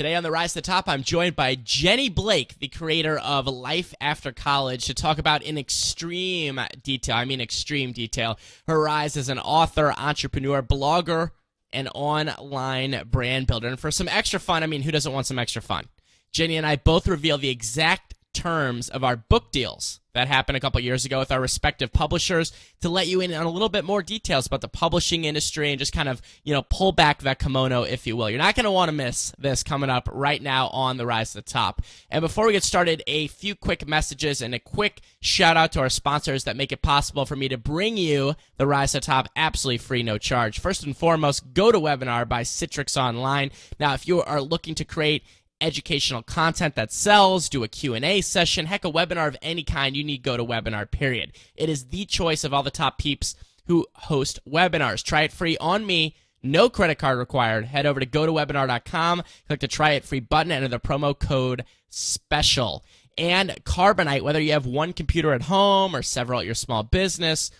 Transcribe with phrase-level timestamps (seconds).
[0.00, 3.46] Today on the Rise to the Top, I'm joined by Jenny Blake, the creator of
[3.46, 9.18] Life After College, to talk about in extreme detail, I mean extreme detail, her rise
[9.18, 11.32] as an author, entrepreneur, blogger,
[11.70, 13.68] and online brand builder.
[13.68, 15.84] And for some extra fun, I mean, who doesn't want some extra fun?
[16.32, 20.60] Jenny and I both reveal the exact terms of our book deals that happened a
[20.60, 23.84] couple years ago with our respective publishers to let you in on a little bit
[23.84, 27.38] more details about the publishing industry and just kind of, you know, pull back that
[27.38, 28.28] kimono, if you will.
[28.28, 31.32] You're not going to want to miss this coming up right now on The Rise
[31.32, 31.82] to the Top.
[32.10, 35.80] And before we get started, a few quick messages and a quick shout out to
[35.80, 39.06] our sponsors that make it possible for me to bring you The Rise to the
[39.06, 40.58] Top absolutely free, no charge.
[40.58, 43.50] First and foremost, GoToWebinar by Citrix Online.
[43.78, 45.22] Now, if you are looking to create
[45.60, 50.04] educational content that sells, do a Q&A session, heck, a webinar of any kind, you
[50.04, 51.32] need GoToWebinar, period.
[51.54, 53.34] It is the choice of all the top peeps
[53.66, 55.02] who host webinars.
[55.02, 56.16] Try it free on me.
[56.42, 57.66] No credit card required.
[57.66, 62.82] Head over to gotowebinar.com, click the try it free button, enter the promo code SPECIAL.
[63.18, 67.50] And Carbonite, whether you have one computer at home or several at your small business,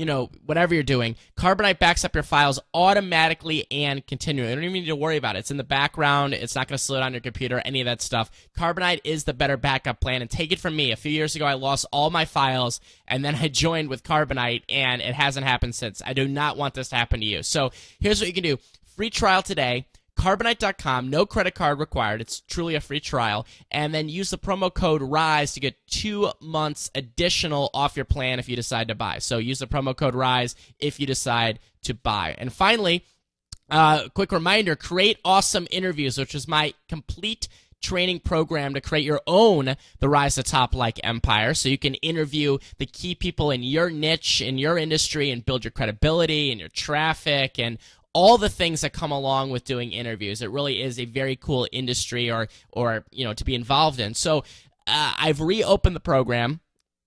[0.00, 4.48] you know, whatever you're doing, Carbonite backs up your files automatically and continually.
[4.48, 5.40] You don't even need to worry about it.
[5.40, 6.32] It's in the background.
[6.32, 8.30] It's not going to slow down your computer, any of that stuff.
[8.56, 10.22] Carbonite is the better backup plan.
[10.22, 10.90] And take it from me.
[10.90, 14.62] A few years ago, I lost all my files and then I joined with Carbonite
[14.70, 16.00] and it hasn't happened since.
[16.02, 17.42] I do not want this to happen to you.
[17.42, 17.70] So
[18.00, 18.56] here's what you can do.
[18.96, 19.84] Free trial today
[20.20, 22.20] carbonite.com, no credit card required.
[22.20, 23.46] It's truly a free trial.
[23.70, 28.38] And then use the promo code RISE to get two months additional off your plan
[28.38, 29.18] if you decide to buy.
[29.18, 32.34] So use the promo code RISE if you decide to buy.
[32.36, 33.06] And finally,
[33.70, 37.48] uh, quick reminder create awesome interviews, which is my complete
[37.80, 41.94] training program to create your own the rise to top like empire so you can
[41.94, 46.60] interview the key people in your niche in your industry and build your credibility and
[46.60, 47.78] your traffic and
[48.12, 50.42] all the things that come along with doing interviews.
[50.42, 54.14] It really is a very cool industry or or you know to be involved in.
[54.14, 54.44] So
[54.86, 56.60] uh, I've reopened the program.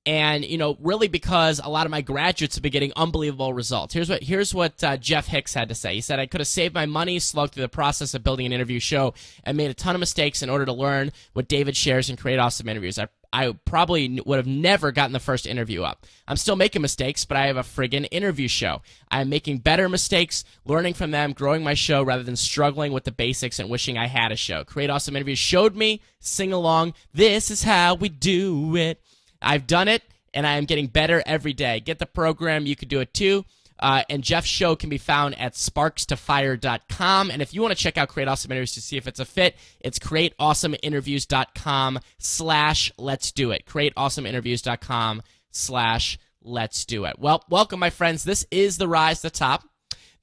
[0.06, 3.94] And you know, really, because a lot of my graduates have been getting unbelievable results.
[3.94, 5.96] Here's what here's what uh, Jeff Hicks had to say.
[5.96, 8.52] He said, "I could have saved my money, slugged through the process of building an
[8.52, 9.14] interview show,
[9.46, 12.38] and made a ton of mistakes in order to learn what David shares and create
[12.38, 13.00] awesome interviews.
[13.00, 16.06] I I probably would have never gotten the first interview up.
[16.28, 18.84] I'm still making mistakes, but I have a friggin' interview show.
[19.10, 23.12] I'm making better mistakes, learning from them, growing my show rather than struggling with the
[23.12, 24.64] basics and wishing I had a show.
[24.64, 29.02] Create Awesome Interviews showed me, sing along, this is how we do it.
[29.42, 30.04] I've done it,
[30.36, 31.80] and I am getting better every day.
[31.80, 33.46] Get the program, you could do it too.
[33.84, 37.30] Uh, and Jeff's show can be found at sparkstofire.com.
[37.30, 39.26] And if you want to check out Create Awesome Interviews to see if it's a
[39.26, 43.66] fit, it's createawesomeinterviews.com slash let's do it.
[43.66, 45.22] Createawesomeinterviews.com
[45.52, 47.20] slash let's do it.
[47.20, 48.24] Well, welcome, my friends.
[48.24, 49.66] This is The Rise to the Top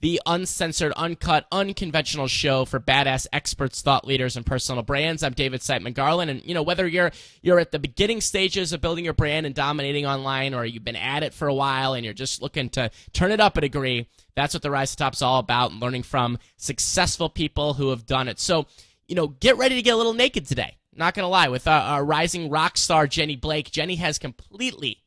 [0.00, 5.22] the uncensored, uncut, unconventional show for badass experts, thought leaders, and personal brands.
[5.22, 7.12] I'm David Siteman Garland, and you know whether you're
[7.42, 10.96] you're at the beginning stages of building your brand and dominating online, or you've been
[10.96, 14.06] at it for a while and you're just looking to turn it up a degree,
[14.34, 15.70] that's what the Rise to Top's all about.
[15.70, 18.40] and Learning from successful people who have done it.
[18.40, 18.66] So,
[19.06, 20.78] you know, get ready to get a little naked today.
[20.94, 25.02] Not gonna lie, with our, our rising rock star Jenny Blake, Jenny has completely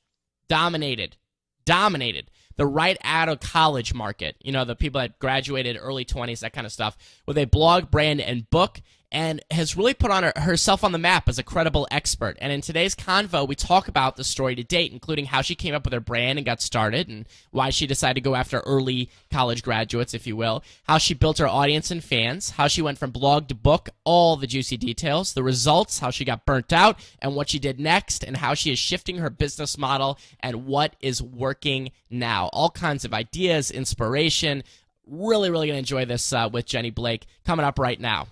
[0.48, 1.18] dominated,
[1.66, 6.40] dominated the right out of college market, you know, the people that graduated early 20s,
[6.40, 8.82] that kind of stuff, with a blog, brand, and book
[9.14, 12.36] and has really put on her, herself on the map as a credible expert.
[12.42, 15.76] And in today's convo, we talk about the story to date, including how she came
[15.76, 19.10] up with her brand and got started, and why she decided to go after early
[19.32, 22.98] college graduates, if you will, how she built her audience and fans, how she went
[22.98, 26.98] from blog to book, all the juicy details, the results, how she got burnt out,
[27.20, 30.96] and what she did next, and how she is shifting her business model and what
[31.00, 32.50] is working now.
[32.52, 34.64] All kinds of ideas, inspiration.
[35.06, 38.28] Really, really going to enjoy this uh, with Jenny Blake coming up right now.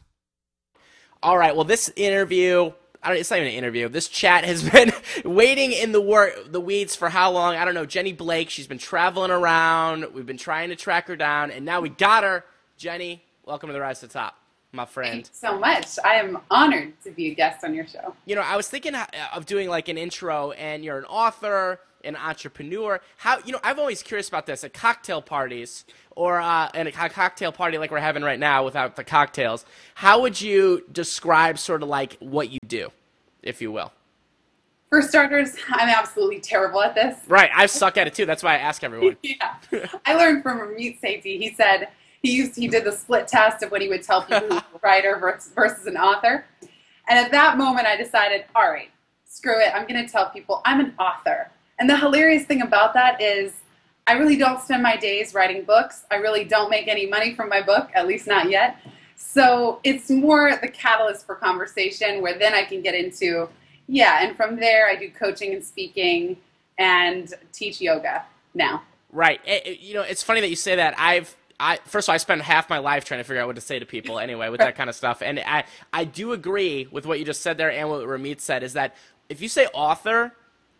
[1.23, 1.55] All right.
[1.55, 2.71] Well, this interview.
[3.03, 3.87] I don't, it's not even an interview.
[3.89, 4.91] This chat has been
[5.23, 7.56] waiting in the wor- the weeds for how long?
[7.56, 7.85] I don't know.
[7.85, 8.50] Jenny Blake.
[8.50, 10.06] She's been traveling around.
[10.13, 12.44] We've been trying to track her down, and now we got her.
[12.77, 14.35] Jenny, welcome to the Rise to the Top,
[14.71, 15.25] my friend.
[15.27, 16.00] Thanks so much.
[16.03, 18.15] I am honored to be a guest on your show.
[18.25, 21.79] You know, I was thinking uh, of doing like an intro, and you're an author,
[22.03, 23.00] an entrepreneur.
[23.18, 23.59] How you know?
[23.63, 27.92] I'm always curious about this at cocktail parties or uh, in a cocktail party like
[27.92, 29.65] we're having right now without the cocktails,
[29.95, 32.89] how would you describe sort of like what you do,
[33.42, 33.92] if you will?
[34.89, 37.18] For starters, I'm absolutely terrible at this.
[37.27, 38.25] Right, I suck at it too.
[38.25, 39.15] That's why I ask everyone.
[39.24, 39.56] yeah,
[40.06, 41.39] I learned from Ramit Sethi.
[41.39, 41.89] He said
[42.21, 45.18] he used he did the split test of what he would tell people a writer
[45.18, 46.45] versus, versus an author,
[47.07, 48.89] and at that moment I decided, all right,
[49.25, 49.71] screw it.
[49.74, 51.50] I'm going to tell people I'm an author.
[51.81, 53.54] And the hilarious thing about that is
[54.06, 56.06] I really don't spend my days writing books.
[56.12, 58.78] I really don't make any money from my book, at least not yet.
[59.16, 63.50] So it's more the catalyst for conversation where then I can get into,
[63.88, 66.38] yeah, and from there I do coaching and speaking
[66.78, 68.84] and teach yoga now.
[69.12, 69.42] Right.
[69.44, 70.94] It, it, you know, it's funny that you say that.
[71.00, 73.56] I've I, first of all, I spend half my life trying to figure out what
[73.56, 75.24] to say to people anyway with that kind of stuff.
[75.24, 78.62] And I, I do agree with what you just said there and what Ramit said
[78.62, 78.95] is that
[79.30, 80.34] if you say author,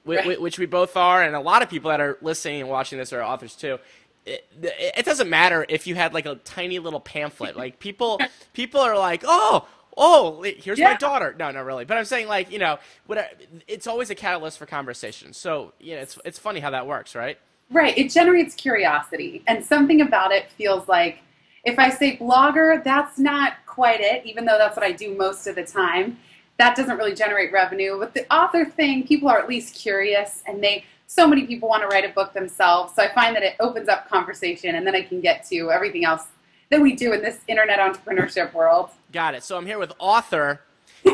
[0.06, 0.42] right.
[0.42, 3.14] which we both are, and a lot of people that are listening and watching this
[3.14, 3.80] are authors too,
[4.26, 7.56] it, it doesn't matter if you had like a tiny little pamphlet.
[7.56, 8.20] Like people,
[8.54, 9.68] people are like, oh,
[9.98, 10.92] oh, here's yeah.
[10.92, 11.36] my daughter.
[11.38, 11.86] No, not really.
[11.86, 13.30] But I'm saying like, you know, whatever,
[13.68, 15.34] it's always a catalyst for conversation.
[15.34, 17.38] So, you know, it's, it's funny how that works, right?
[17.70, 17.98] Right.
[17.98, 19.44] It generates curiosity.
[19.48, 21.20] And something about it feels like
[21.64, 25.48] if I say blogger, that's not quite it, even though that's what I do most
[25.48, 26.18] of the time.
[26.62, 27.98] That doesn't really generate revenue.
[27.98, 31.82] With the author thing, people are at least curious and they so many people want
[31.82, 32.94] to write a book themselves.
[32.94, 36.06] So I find that it opens up conversation and then I can get to everything
[36.06, 36.28] else
[36.70, 38.92] that we do in this internet entrepreneurship world.
[39.12, 39.42] Got it.
[39.42, 40.62] So I'm here with author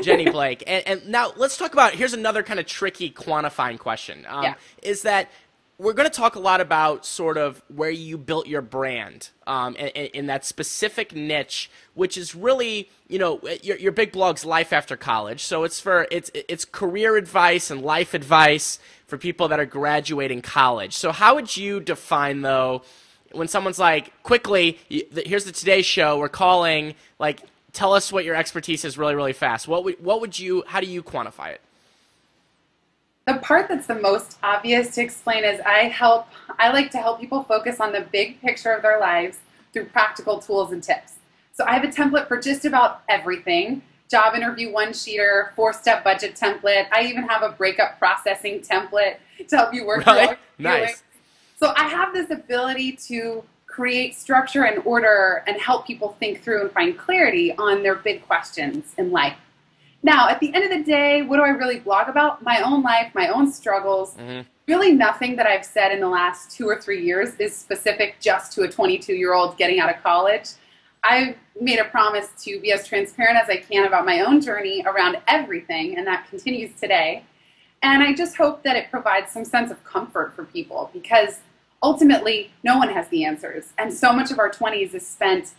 [0.02, 0.66] Jenny Blake.
[0.68, 4.26] and, and, now let's talk about here's another kind of tricky quantifying question.
[4.28, 4.54] Um, yeah.
[4.84, 5.32] Is that
[5.80, 9.76] we're going to talk a lot about sort of where you built your brand um,
[9.76, 14.74] in, in, that specific niche, which is really, you know, your, your big blog's life
[14.74, 15.44] after college.
[15.44, 20.42] So it's for it's it's career advice and life advice for people that are graduating
[20.42, 20.94] college.
[20.94, 22.82] So how would you define though
[23.34, 27.42] when someone's like, quickly, here's the Today Show, we're calling, like,
[27.74, 29.68] tell us what your expertise is really really fast.
[29.68, 31.62] What would what would you how do you quantify it?
[33.28, 36.28] The part that's the most obvious to explain is I help,
[36.58, 39.40] I like to help people focus on the big picture of their lives
[39.74, 41.16] through practical tools and tips.
[41.54, 46.04] So I have a template for just about everything job interview one sheeter, four step
[46.04, 46.88] budget template.
[46.92, 50.28] I even have a breakup processing template to help you work really?
[50.28, 51.04] through Nice.
[51.60, 56.62] So I have this ability to create structure and order and help people think through
[56.62, 59.38] and find clarity on their big questions in life.
[60.04, 62.44] Now, at the end of the day, what do I really blog about?
[62.44, 64.16] My own life, my own struggles.
[64.16, 64.42] Mm-hmm.
[64.68, 68.52] Really, nothing that I've said in the last two or three years is specific just
[68.54, 70.50] to a 22 year old getting out of college.
[71.04, 74.84] I've made a promise to be as transparent as I can about my own journey
[74.86, 77.24] around everything, and that continues today.
[77.82, 81.40] And I just hope that it provides some sense of comfort for people because
[81.82, 83.74] ultimately, no one has the answers.
[83.78, 85.54] And so much of our 20s is spent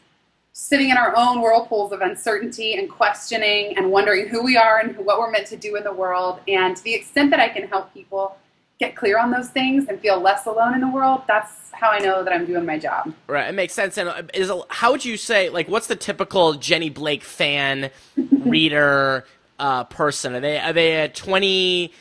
[0.61, 4.97] sitting in our own whirlpools of uncertainty and questioning and wondering who we are and
[4.99, 6.41] what we're meant to do in the world.
[6.49, 8.37] And to the extent that I can help people
[8.81, 12.01] get clear on those things and feel less alone in the world, that's how I
[12.01, 13.15] know that I'm doing my job.
[13.29, 13.97] Right, it makes sense.
[13.97, 17.93] And uh, is how would you say like what's the typical Jenny Blake fan,
[18.45, 19.27] reader,
[19.61, 20.35] uh, person?
[20.35, 21.93] Are they are they a twenty?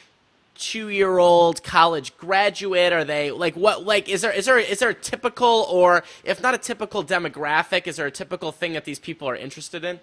[0.58, 2.92] Two year old college graduate?
[2.94, 6.42] Are they like what like is there is there is there a typical or if
[6.42, 10.00] not a typical demographic, is there a typical thing that these people are interested in?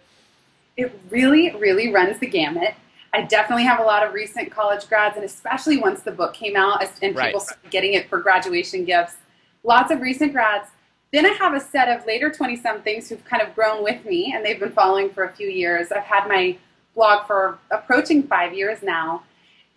[0.77, 2.75] It really, really runs the gamut.
[3.13, 6.57] I definitely have a lot of recent college grads, and especially once the book came
[6.57, 7.41] out and people right.
[7.41, 9.17] started getting it for graduation gifts.
[9.63, 10.71] Lots of recent grads.
[11.13, 14.33] Then I have a set of later 20 somethings who've kind of grown with me
[14.35, 15.93] and they've been following for a few years.
[15.93, 16.59] I've had my
[16.97, 19.23] blog for approaching five years now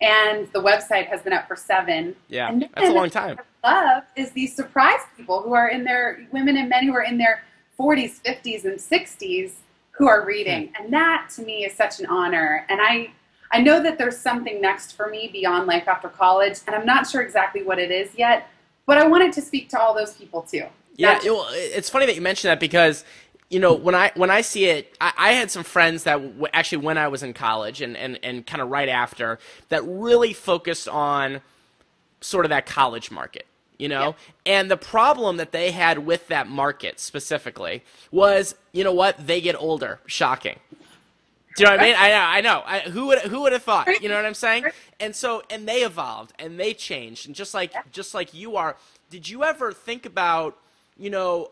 [0.00, 2.14] and the website has been up for seven.
[2.28, 3.38] Yeah, that's a long time.
[3.64, 7.18] love is these surprise people who are in their women and men who are in
[7.18, 7.42] their
[7.78, 9.52] 40s, 50s, and 60s
[9.90, 10.84] who are reading, hmm.
[10.84, 12.64] and that to me is such an honor.
[12.68, 13.10] And I,
[13.50, 17.08] I know that there's something next for me beyond life after college, and I'm not
[17.08, 18.48] sure exactly what it is yet.
[18.86, 20.64] But I wanted to speak to all those people too.
[20.96, 21.30] Yeah, it,
[21.76, 23.04] it's funny that you mentioned that because
[23.48, 26.46] you know when i when i see it i, I had some friends that w-
[26.52, 29.38] actually when i was in college and, and, and kind of right after
[29.68, 31.40] that really focused on
[32.20, 33.46] sort of that college market
[33.78, 34.54] you know yeah.
[34.54, 39.40] and the problem that they had with that market specifically was you know what they
[39.40, 40.58] get older shocking
[41.58, 41.96] do you know what I mean?
[41.98, 42.62] I know, I know.
[42.64, 44.00] I, who would who would have thought?
[44.00, 44.66] You know what I'm saying?
[45.00, 48.76] And so, and they evolved and they changed, and just like just like you are.
[49.10, 50.56] Did you ever think about,
[50.96, 51.50] you know,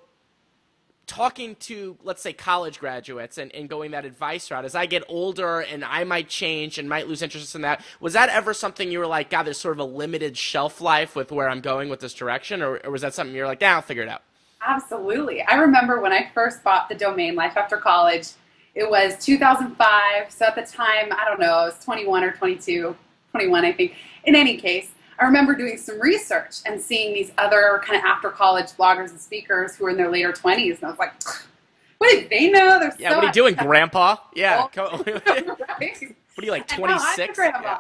[1.07, 5.05] talking to let's say college graduates and, and going that advice route as i get
[5.09, 8.91] older and i might change and might lose interest in that was that ever something
[8.91, 11.89] you were like god there's sort of a limited shelf life with where i'm going
[11.89, 14.23] with this direction or, or was that something you're like yeah i'll figure it out
[14.67, 15.43] absolutely.
[15.43, 18.31] I remember when i first bought the domain life after college
[18.75, 22.97] it was 2005 so at the time i don't know i was 21 or 22
[23.31, 23.95] 21 i think.
[24.25, 28.31] In any case I remember doing some research and seeing these other kind of after
[28.31, 30.77] college bloggers and speakers who were in their later 20s.
[30.77, 31.13] And I was like,
[31.99, 32.79] what do they know?
[32.79, 34.17] They're yeah, so what are you doing, Grandpa?
[34.35, 34.67] Yeah.
[34.77, 35.47] right.
[36.35, 37.35] What are you, like 26?
[37.35, 37.79] grandpa.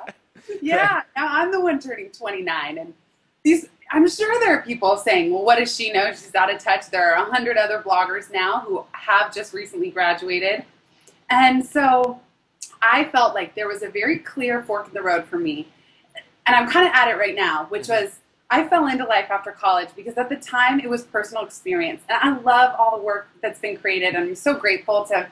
[0.48, 0.54] Yeah.
[0.62, 2.78] yeah, now I'm the one turning 29.
[2.78, 2.94] And
[3.42, 6.10] these I'm sure there are people saying, well, what does she know?
[6.10, 6.90] She's out of touch.
[6.90, 10.64] There are a hundred other bloggers now who have just recently graduated.
[11.30, 12.20] And so
[12.82, 15.68] I felt like there was a very clear fork in the road for me.
[16.46, 18.04] And I'm kind of at it right now, which mm-hmm.
[18.04, 22.02] was I fell into life after college because at the time it was personal experience.
[22.08, 24.14] And I love all the work that's been created.
[24.14, 25.28] And I'm so grateful to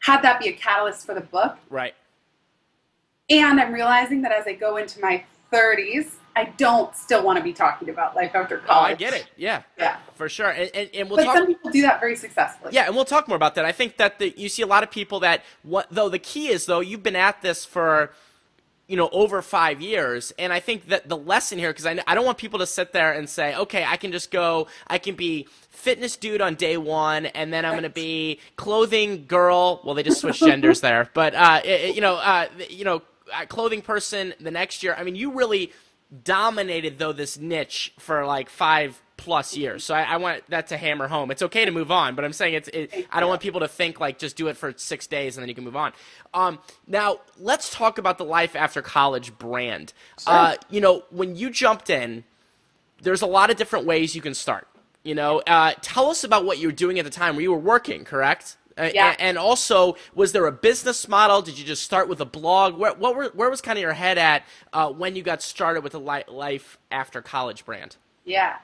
[0.00, 1.56] have that be a catalyst for the book.
[1.70, 1.94] Right.
[3.30, 7.44] And I'm realizing that as I go into my 30s, I don't still want to
[7.44, 8.90] be talking about life after college.
[8.90, 9.26] Oh, I get it.
[9.36, 9.62] Yeah.
[9.78, 9.96] Yeah.
[10.16, 10.50] For sure.
[10.50, 11.36] And, and, and we'll but talk.
[11.36, 12.74] some people do that very successfully.
[12.74, 13.64] Yeah, and we'll talk more about that.
[13.64, 16.48] I think that the, you see a lot of people that what though the key
[16.48, 18.12] is though you've been at this for
[18.86, 20.32] you know over five years.
[20.38, 22.92] And i think that the lesson here because I, I don't want people to sit
[22.92, 26.76] there and say okay i can just go i can be fitness dude on day
[26.76, 29.80] one and then i'm going to be clothing girl.
[29.84, 31.10] Well they just switched genders there.
[31.14, 34.94] But uh, it, you know uh, you know uh, clothing person the next year.
[34.96, 35.72] I mean you really
[36.22, 39.84] dominated though this niche for like five plus years.
[39.84, 41.30] So I, I, want that to hammer home.
[41.30, 42.68] It's okay to move on, but I'm saying it's.
[42.68, 45.42] It, I don't want people to think like just do it for six days and
[45.42, 45.92] then you can move on.
[46.32, 49.92] Um, now let's talk about the life after college brand.
[50.18, 50.32] Sure.
[50.32, 52.24] Uh, you know, when you jumped in,
[53.02, 54.66] there's a lot of different ways you can start.
[55.02, 57.52] You know, uh, tell us about what you were doing at the time where you
[57.52, 58.04] were working.
[58.04, 58.56] Correct.
[58.76, 59.14] Yeah.
[59.18, 61.42] And also, was there a business model?
[61.42, 62.76] Did you just start with a blog?
[62.76, 65.82] Where, what were, where was kind of your head at uh, when you got started
[65.82, 67.96] with the life after college brand?
[68.24, 68.56] Yeah.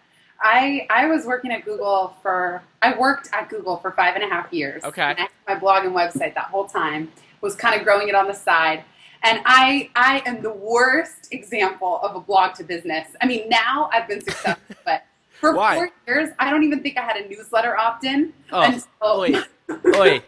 [0.42, 4.28] I I was working at Google for I worked at Google for five and a
[4.28, 4.82] half years.
[4.84, 5.14] Okay.
[5.46, 8.84] my blog and website that whole time was kind of growing it on the side.
[9.22, 13.08] And I I am the worst example of a blog to business.
[13.20, 15.04] I mean, now I've been successful, but
[15.40, 15.74] for Why?
[15.74, 18.32] four years, I don't even think I had a newsletter opt-in.
[18.50, 19.44] Oh, until,
[19.96, 20.22] oi.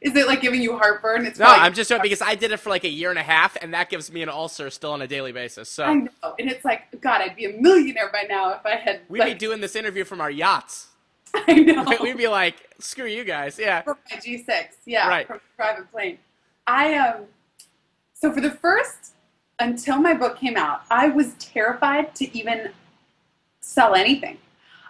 [0.00, 1.26] Is it like giving you heartburn?
[1.26, 3.22] It's no, I'm just joking because I did it for like a year and a
[3.22, 5.68] half, and that gives me an ulcer still on a daily basis.
[5.68, 8.76] So I know, and it's like, God, I'd be a millionaire by now if I
[8.76, 9.00] had.
[9.08, 10.88] We'd like, be doing this interview from our yachts.
[11.34, 11.84] I know.
[12.00, 13.82] We'd be like, screw you guys, yeah.
[13.82, 15.26] From my G6, yeah, right.
[15.26, 16.18] from private plane.
[16.68, 17.24] I um,
[18.14, 19.14] so for the first
[19.58, 22.70] until my book came out, I was terrified to even
[23.60, 24.38] sell anything.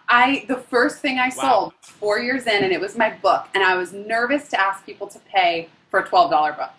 [0.08, 1.50] I the first thing I wow.
[1.50, 4.84] sold four years in, and it was my book, and I was nervous to ask
[4.86, 6.72] people to pay for a twelve dollar book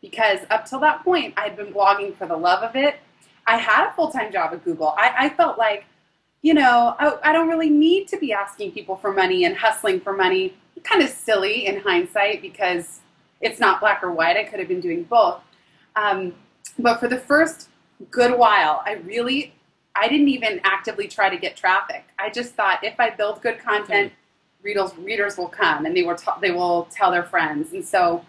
[0.00, 2.96] because up till that point I had been blogging for the love of it.
[3.46, 4.94] I had a full time job at Google.
[4.96, 5.84] I, I, felt like,
[6.42, 10.00] you know, I, I don't really need to be asking people for money and hustling
[10.00, 10.54] for money.
[10.82, 13.00] Kind of silly in hindsight because
[13.40, 14.36] it's not black or white.
[14.36, 15.42] I could have been doing both.
[15.96, 16.34] Um,
[16.78, 17.68] but for the first
[18.10, 19.52] good while, I really
[19.94, 22.04] I didn't even actively try to get traffic.
[22.18, 24.64] I just thought if I build good content, mm-hmm.
[24.66, 27.72] readers readers will come and they will t- they will tell their friends.
[27.72, 28.24] And so,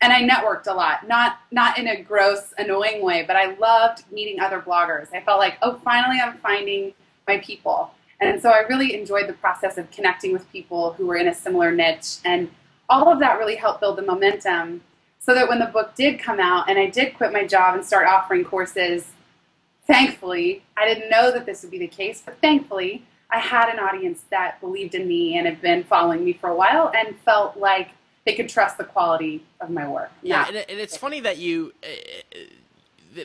[0.00, 4.04] and I networked a lot, not not in a gross, annoying way, but I loved
[4.10, 5.12] meeting other bloggers.
[5.12, 6.94] I felt like, oh, finally, I'm finding
[7.26, 7.92] my people.
[8.20, 11.34] And so I really enjoyed the process of connecting with people who were in a
[11.34, 12.50] similar niche, and
[12.88, 14.82] all of that really helped build the momentum.
[15.18, 17.84] So that when the book did come out, and I did quit my job and
[17.84, 19.12] start offering courses
[19.86, 23.78] thankfully, I didn't know that this would be the case, but thankfully, I had an
[23.78, 27.56] audience that believed in me and had been following me for a while and felt
[27.56, 27.90] like
[28.24, 30.10] they could trust the quality of my work.
[30.22, 31.72] Yeah, and, and, it's funny that you.
[31.82, 32.38] Uh,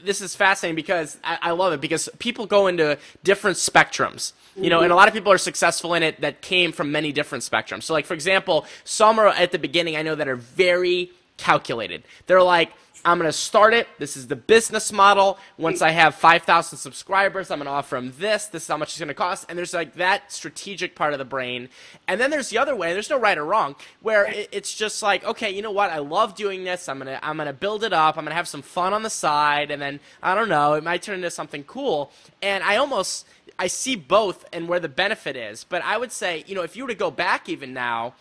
[0.04, 4.70] this is fascinating because I, I, love it because people go into different spectrums, you
[4.70, 4.84] know, mm-hmm.
[4.84, 7.84] and a lot of people are successful in it that came from many different spectrums.
[7.84, 12.04] So, like for example, some are at the beginning I know that are very calculated.
[12.28, 12.72] They're like,
[13.06, 13.88] I'm going to start it.
[13.98, 15.38] This is the business model.
[15.58, 18.48] Once I have 5,000 subscribers, I'm going to offer them this.
[18.48, 19.46] This is how much it's going to cost.
[19.48, 21.70] And there's like that strategic part of the brain.
[22.08, 22.94] And then there's the other way.
[22.94, 25.89] There's no right or wrong, where it's just like, okay, you know what?
[25.91, 26.89] I love doing this.
[26.89, 28.18] I'm going to I'm going to build it up.
[28.18, 30.84] I'm going to have some fun on the side, and then I don't know, it
[30.84, 32.12] might turn into something cool.
[32.41, 33.25] And I almost
[33.58, 35.63] I see both and where the benefit is.
[35.63, 38.13] But I would say, you know, if you were to go back even now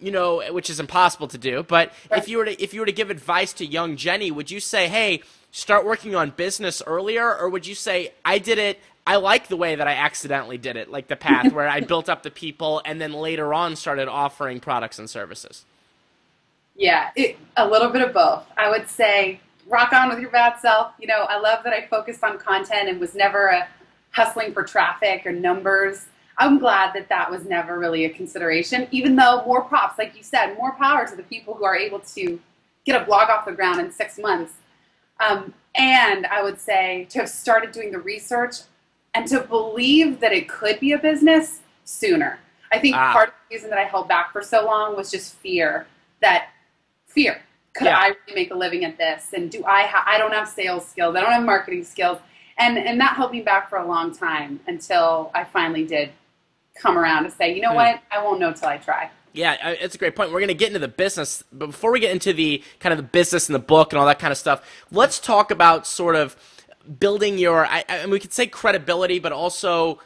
[0.00, 1.62] you know, which is impossible to do.
[1.62, 4.50] But if you were to if you were to give advice to young Jenny, would
[4.50, 8.80] you say, "Hey, start working on business earlier," or would you say, "I did it.
[9.06, 12.08] I like the way that I accidentally did it, like the path where I built
[12.08, 15.64] up the people and then later on started offering products and services."
[16.76, 18.44] Yeah, it, a little bit of both.
[18.56, 20.92] I would say rock on with your bad self.
[20.98, 23.68] You know, I love that I focused on content and was never a
[24.12, 26.06] hustling for traffic or numbers.
[26.40, 30.22] I'm glad that that was never really a consideration, even though more props, like you
[30.22, 32.40] said, more power to the people who are able to
[32.86, 34.54] get a blog off the ground in six months.
[35.20, 38.56] Um, and I would say to have started doing the research
[39.14, 42.38] and to believe that it could be a business sooner.
[42.72, 43.12] I think ah.
[43.12, 45.86] part of the reason that I held back for so long was just fear
[46.22, 46.48] that
[47.06, 47.42] fear.
[47.74, 47.98] Could yeah.
[47.98, 49.34] I really make a living at this?
[49.34, 49.82] And do I?
[49.82, 51.16] Ha- I don't have sales skills.
[51.16, 52.18] I don't have marketing skills.
[52.56, 56.12] and and that held me back for a long time until I finally did
[56.80, 57.76] come around to say, you know Hmm.
[57.76, 59.10] what, I won't know till I try.
[59.32, 60.32] Yeah, it's a great point.
[60.32, 62.96] We're going to get into the business, but before we get into the kind of
[62.96, 64.60] the business and the book and all that kind of stuff,
[64.90, 66.36] let's talk about sort of
[66.98, 67.64] building your.
[67.64, 70.00] I, I mean, we could say credibility, but also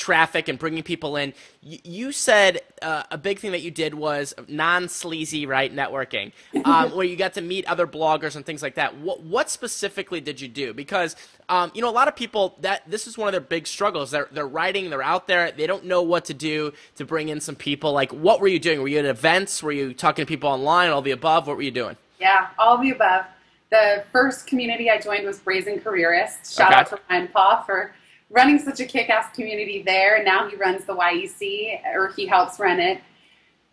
[0.00, 1.34] traffic and bringing people in.
[1.62, 6.32] You, you said uh, a big thing that you did was non sleazy right networking,
[6.64, 8.96] um, where you got to meet other bloggers and things like that.
[8.98, 10.74] What what specifically did you do?
[10.74, 11.14] Because
[11.48, 14.10] um, you know a lot of people that this is one of their big struggles.
[14.10, 17.40] They're they're writing, they're out there, they don't know what to do to bring in
[17.40, 17.92] some people.
[17.92, 18.80] Like what were you doing?
[18.82, 19.62] Were you at events?
[19.62, 20.90] Were you talking to people online?
[20.90, 21.46] All the above.
[21.46, 21.96] What were you doing?
[22.18, 23.26] Yeah, all the above.
[23.70, 26.56] The first community I joined was Brazen Careerist.
[26.56, 26.80] Shout Okay.
[26.80, 27.94] out to Ryan Paugh for
[28.30, 30.16] running such a kick-ass community there.
[30.16, 33.00] And now he runs the YEC, or he helps run it.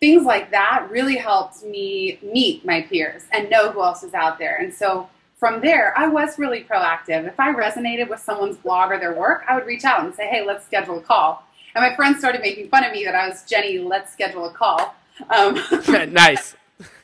[0.00, 4.38] Things like that really helped me meet my peers and know who else is out
[4.38, 4.56] there.
[4.56, 7.26] And so from there, I was really proactive.
[7.26, 10.28] If I resonated with someone's blog or their work, I would reach out and say,
[10.28, 11.44] hey, let's schedule a call.
[11.74, 14.52] And my friends started making fun of me that I was Jenny, let's schedule a
[14.52, 14.94] call.
[15.30, 15.60] Um,
[16.12, 16.56] nice.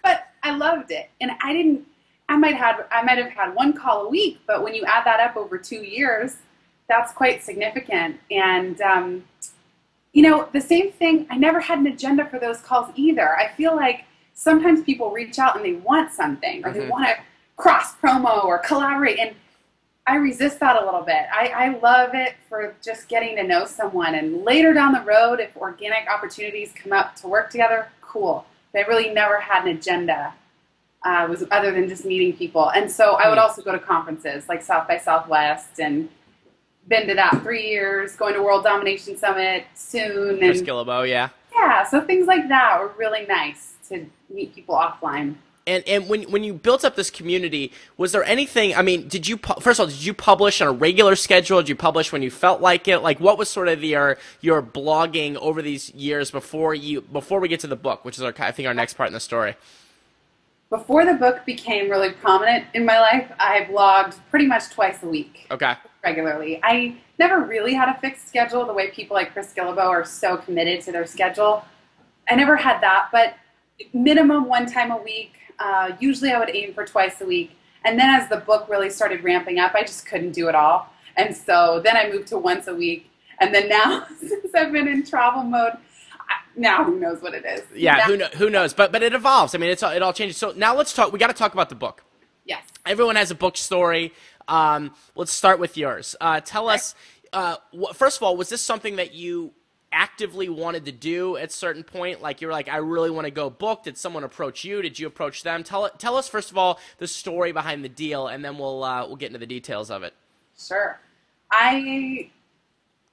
[0.02, 1.86] but I loved it, and I didn't.
[2.28, 5.04] I might had I might have had one call a week, but when you add
[5.04, 6.36] that up over two years,
[6.88, 8.20] that's quite significant.
[8.30, 9.24] And um,
[10.12, 11.26] you know, the same thing.
[11.30, 13.36] I never had an agenda for those calls either.
[13.36, 16.88] I feel like sometimes people reach out and they want something, or they Mhm.
[16.90, 17.16] want to
[17.56, 19.34] cross promo or collaborate, and
[20.06, 21.24] I resist that a little bit.
[21.32, 25.40] I, I love it for just getting to know someone, and later down the road,
[25.40, 28.44] if organic opportunities come up to work together, cool.
[28.72, 30.34] But I really never had an agenda.
[31.04, 33.44] Uh, was other than just meeting people, and so I would Hmm.
[33.44, 36.08] also go to conferences like South by Southwest, and
[36.88, 38.16] been to that three years.
[38.16, 41.30] Going to World Domination Summit soon, Chris and Guillebeau, yeah.
[41.54, 45.36] yeah, so things like that were really nice to meet people offline.
[45.66, 48.74] And and when when you built up this community, was there anything?
[48.74, 51.58] I mean, did you first of all did you publish on a regular schedule?
[51.62, 52.98] Did you publish when you felt like it?
[52.98, 57.48] Like what was sort of your your blogging over these years before you before we
[57.48, 59.56] get to the book, which is our I think our next part in the story.
[60.68, 65.08] Before the book became really prominent in my life, I blogged pretty much twice a
[65.08, 65.46] week.
[65.50, 65.76] Okay.
[66.04, 66.60] Regularly.
[66.62, 70.36] I never really had a fixed schedule the way people like Chris Guillebeau are so
[70.36, 71.64] committed to their schedule.
[72.28, 73.34] I never had that, but
[73.92, 75.32] minimum one time a week.
[75.58, 77.56] Uh, usually I would aim for twice a week.
[77.84, 80.88] And then as the book really started ramping up, I just couldn't do it all.
[81.16, 83.10] And so then I moved to once a week.
[83.40, 85.72] And then now, since I've been in travel mode,
[86.56, 87.62] now who knows what it is.
[87.74, 87.96] Yeah.
[87.96, 88.74] Now- Who know, who knows?
[88.74, 89.54] But but it evolves.
[89.54, 90.36] I mean, it's all, it all changes.
[90.36, 91.12] So now let's talk.
[91.12, 92.04] We got to talk about the book.
[92.46, 92.62] Yes.
[92.86, 94.12] Everyone has a book story.
[94.48, 96.16] Um, let's start with yours.
[96.20, 96.94] Uh, tell us.
[97.32, 99.52] Uh, wh- first of all, was this something that you
[99.94, 102.20] actively wanted to do at a certain point?
[102.20, 103.84] Like you were like, I really want to go book.
[103.84, 104.82] Did someone approach you?
[104.82, 105.62] Did you approach them?
[105.64, 109.06] Tell tell us first of all the story behind the deal, and then we'll uh,
[109.06, 110.14] we'll get into the details of it.
[110.58, 111.00] Sure.
[111.50, 112.30] I,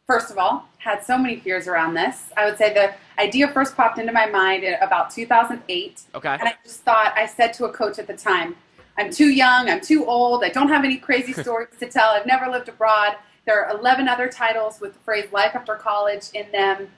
[0.08, 2.26] first of all, had so many fears around this.
[2.36, 6.02] I would say the idea first popped into my mind in about 2008.
[6.16, 6.30] Okay.
[6.30, 8.56] And I just thought, I said to a coach at the time,
[8.98, 12.26] I'm too young, I'm too old, I don't have any crazy stories to tell, I've
[12.26, 13.16] never lived abroad.
[13.46, 16.90] There are 11 other titles with the phrase life after college in them.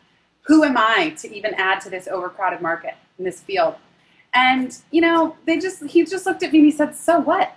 [0.43, 3.75] Who am I to even add to this overcrowded market in this field?
[4.33, 7.55] And, you know, they just, he just looked at me and he said, So what?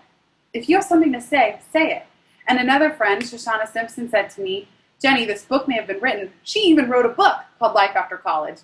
[0.53, 2.05] If you have something to say, say it.
[2.47, 4.69] And another friend, Shoshana Simpson, said to me,
[5.01, 6.33] Jenny, this book may have been written.
[6.43, 8.59] She even wrote a book called Life After College.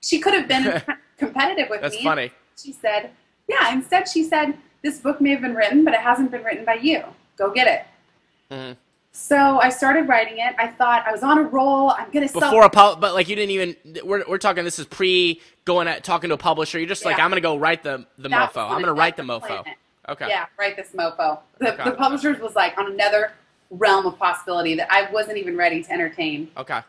[0.00, 0.82] She could have been
[1.16, 2.02] competitive with That's me.
[2.02, 2.32] funny.
[2.56, 3.10] She said,
[3.48, 6.64] Yeah, instead she said, This book may have been written, but it hasn't been written
[6.64, 7.02] by you.
[7.36, 8.54] Go get it.
[8.54, 8.76] Mhm.
[9.12, 10.54] So I started writing it.
[10.58, 11.90] I thought I was on a roll.
[11.90, 13.76] I'm going to sell Before a pub, but like you didn't even.
[14.04, 14.62] We're, we're talking.
[14.62, 16.78] This is pre going at talking to a publisher.
[16.78, 18.70] You're just like I'm gonna go write the the That mofo.
[18.70, 19.64] I'm gonna write the mofo.
[20.08, 20.28] Okay.
[20.28, 21.40] Yeah, write this mofo.
[21.58, 21.84] The, Okay.
[21.84, 23.32] the publishers was like on another
[23.70, 26.48] realm of possibility that I wasn't even ready to entertain.
[26.56, 26.80] Okay.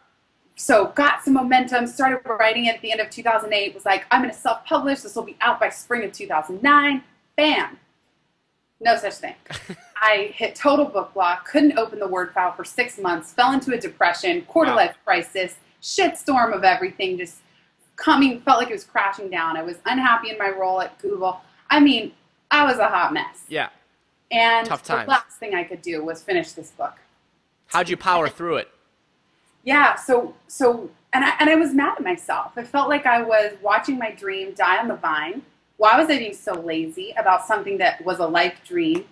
[0.59, 4.23] So got some momentum, started writing it at the end of 2008, was like, I'm
[4.23, 5.01] going to self-publish.
[5.01, 7.03] This will be out by spring of 2009.
[7.35, 7.77] Bam.
[8.79, 9.35] No such thing.
[10.01, 13.71] I hit total book block, couldn't open the word file for six months, fell into
[13.73, 14.77] a depression, quarter Wow.
[14.77, 17.37] life crisis, shitstorm of everything, just
[17.95, 19.57] coming, felt like it was crashing down.
[19.57, 21.39] I was unhappy in my role at Google.
[21.69, 22.13] I mean,
[22.49, 23.43] I was a hot mess.
[23.47, 23.69] Yeah.
[24.31, 26.95] And Tough the last thing I could do was finish this book.
[27.67, 28.69] How'd you power through it?
[29.67, 32.53] Yeah, so so and I and I was mad at myself.
[32.55, 35.41] I felt like I was watching my dream die on the vine.
[35.75, 39.03] Why was I being so lazy about something that was a life dream?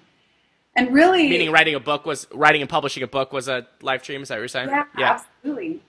[0.77, 4.03] And really Meaning, writing a book was writing and publishing a book was a life
[4.03, 4.21] dream.
[4.21, 4.69] Is that what you're saying?
[4.69, 5.81] Yeah, absolutely.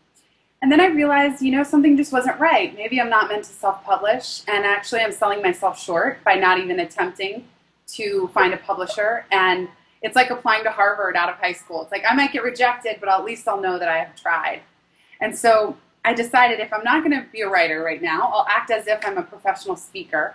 [0.62, 2.74] And then I realized, you know, something just wasn't right.
[2.74, 6.81] Maybe I'm not meant to self-publish, and actually, I'm selling myself short by not even
[6.81, 7.44] attempting
[7.98, 9.26] to find a publisher.
[9.31, 9.68] And
[10.02, 11.82] It's like applying to Harvard out of high school.
[11.82, 14.61] It's like I might get rejected, but at least I'll know that I have tried.
[15.20, 18.46] And so I decided if I'm not going to be a writer right now, I'll
[18.48, 20.35] act as if I'm a professional speaker.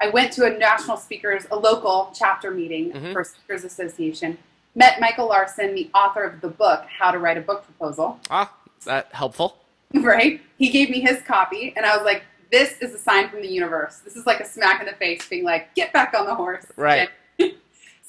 [0.00, 3.12] I went to a national speakers, a local chapter meeting Mhm.
[3.12, 4.38] for Speakers Association,
[4.74, 8.50] met Michael Larsen, the author of the book, How to Write a Book Proposal, Ah,
[8.78, 9.58] is that helpful?
[9.94, 10.40] right?
[10.56, 13.48] He gave me his copy, and I was like, this is a sign from the
[13.48, 13.98] universe.
[14.04, 16.64] This is like a smack in the face, being like, get back on the horse.
[16.76, 17.10] Right.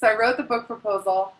[0.02, 1.32] So I wrote the book proposal.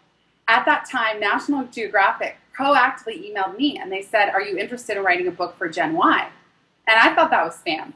[0.47, 5.03] At that time, National Geographic proactively emailed me, and they said, are you interested in
[5.03, 6.29] writing a book for Gen Y?
[6.87, 7.93] And I thought that was spam.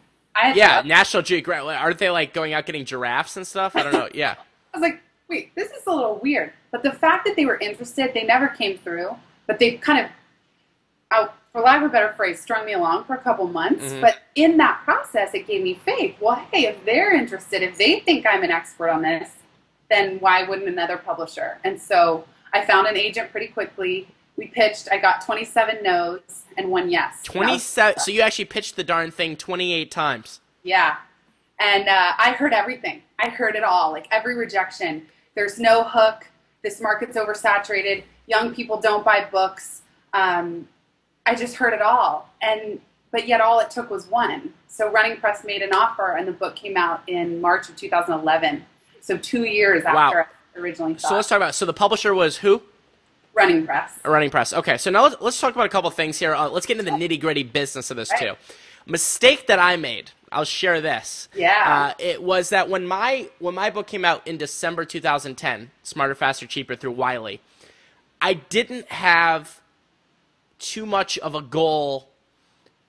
[0.54, 1.80] Yeah, National Geographic.
[1.80, 3.74] Aren't they like going out getting giraffes and stuff?
[3.74, 4.08] I don't know.
[4.12, 4.34] Yeah.
[4.74, 6.52] I was like, wait, this is a little weird.
[6.72, 10.10] But the fact that they were interested, they never came through, but they kind of,
[11.10, 13.84] out, for lack of a better phrase, strung me along for a couple months.
[13.84, 14.00] Mhm.
[14.00, 16.16] But in that process, it gave me faith.
[16.20, 19.30] Well, hey, if they're interested, if they think I'm an expert on this,
[19.90, 21.58] then why wouldn't another publisher?
[21.64, 24.08] And so I found an agent pretty quickly.
[24.36, 24.88] We pitched.
[24.92, 26.20] I got 27 no's
[26.58, 27.02] and one yes.
[27.04, 27.98] And that was- Twenty-seven.
[28.00, 30.40] So you actually pitched the darn thing twenty-eight times.
[30.62, 30.96] Yeah.
[31.58, 33.02] And uh, I heard everything.
[33.18, 35.06] I heard it all, like every rejection.
[35.34, 36.26] There's no hook.
[36.62, 38.04] This market's oversaturated.
[38.26, 39.82] Young people don't buy books.
[40.12, 40.68] Um,
[41.24, 42.30] I just heard it all.
[42.42, 44.52] And but yet all it took was one.
[44.68, 48.66] So Running Press made an offer, and the book came out in March of 2011.
[49.06, 50.08] So two years Wow.
[50.08, 51.08] after I originally thought.
[51.10, 51.54] So let's talk about.
[51.54, 52.60] So the publisher was who?
[53.34, 53.92] Running Press.
[54.04, 54.52] Running press.
[54.52, 56.34] Okay, so now let's, let's talk about a couple things here.
[56.34, 58.20] Uh, let's get into the nitty gritty business of this Right.
[58.30, 58.34] too.
[58.86, 60.10] Mistake that I made.
[60.32, 61.28] I'll share this.
[61.36, 61.90] Yeah.
[61.90, 66.14] Uh, it was that when my when my book came out in December 2010, Smarter,
[66.16, 67.40] Faster, Cheaper through Wiley,
[68.20, 69.60] I didn't have
[70.58, 72.08] too much of a goal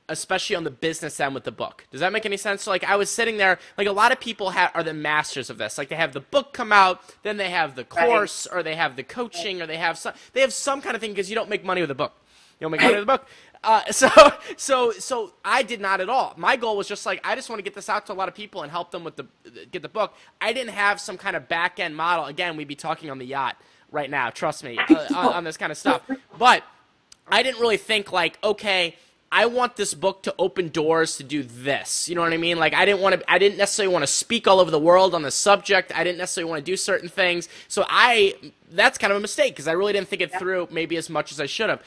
[0.09, 1.85] especially on the business end with the book.
[1.91, 2.63] Does that make any sense?
[2.63, 5.49] So like I was sitting there, like a lot of people ha- are the masters
[5.49, 5.77] of this.
[5.77, 8.07] Like they have the book come out, then they have the Right.
[8.07, 11.01] course, or they have the coaching, or they have some they have some kind of
[11.01, 12.13] thing because you don't make money with a book.
[12.59, 13.27] You don't make money with a book.
[13.63, 14.09] Uh, so
[14.55, 16.33] so so I did not at all.
[16.37, 18.27] My goal was just like I just want to get this out to a lot
[18.29, 19.25] of people and help them with the
[19.71, 20.13] get the book.
[20.39, 22.25] I didn't have some kind of back end model.
[22.25, 23.57] Again, we'd be talking on the yacht
[23.91, 24.29] right now.
[24.29, 26.01] Trust me uh, on, on this kind of stuff.
[26.37, 26.63] But
[27.27, 28.95] I didn't really think like, okay,
[29.31, 32.07] I want this book to open doors to do this.
[32.07, 32.57] You know what I mean?
[32.57, 35.13] Like I didn't want to I didn't necessarily want to speak all over the world
[35.13, 35.91] on the subject.
[35.93, 37.49] I didn't necessarily want to do certain things.
[37.67, 38.35] So I
[38.71, 41.31] that's kind of a mistake because I really didn't think it through maybe as much
[41.31, 41.83] as I should have.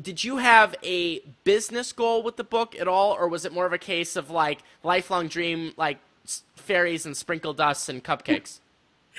[0.00, 3.66] Did you have a business goal with the book at all or was it more
[3.66, 5.98] of a case of like lifelong dream like
[6.56, 8.58] fairies and sprinkle dust and cupcakes?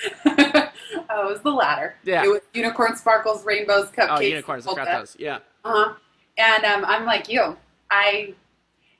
[0.26, 1.96] oh, it was the latter.
[2.04, 2.24] Yeah.
[2.24, 4.18] It was unicorn sparkles, rainbows, cupcakes.
[4.18, 5.16] Oh, unicorns, I forgot those.
[5.18, 5.38] Yeah.
[5.64, 5.94] Uh-huh.
[6.38, 7.56] And um, I'm like you.
[7.92, 8.34] I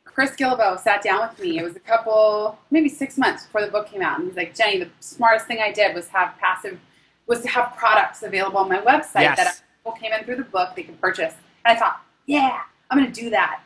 [0.05, 1.59] Chris Guillebeau sat down with me.
[1.59, 4.55] It was a couple, maybe six months before the book came out, and he's like,
[4.55, 6.79] "Jenny, the smartest thing I did was have passive,
[7.27, 9.37] was to have products available on my website Yes.
[9.39, 12.99] that people came in through the book they could purchase." And I thought, "Yeah, I'm
[12.99, 13.63] going to do that."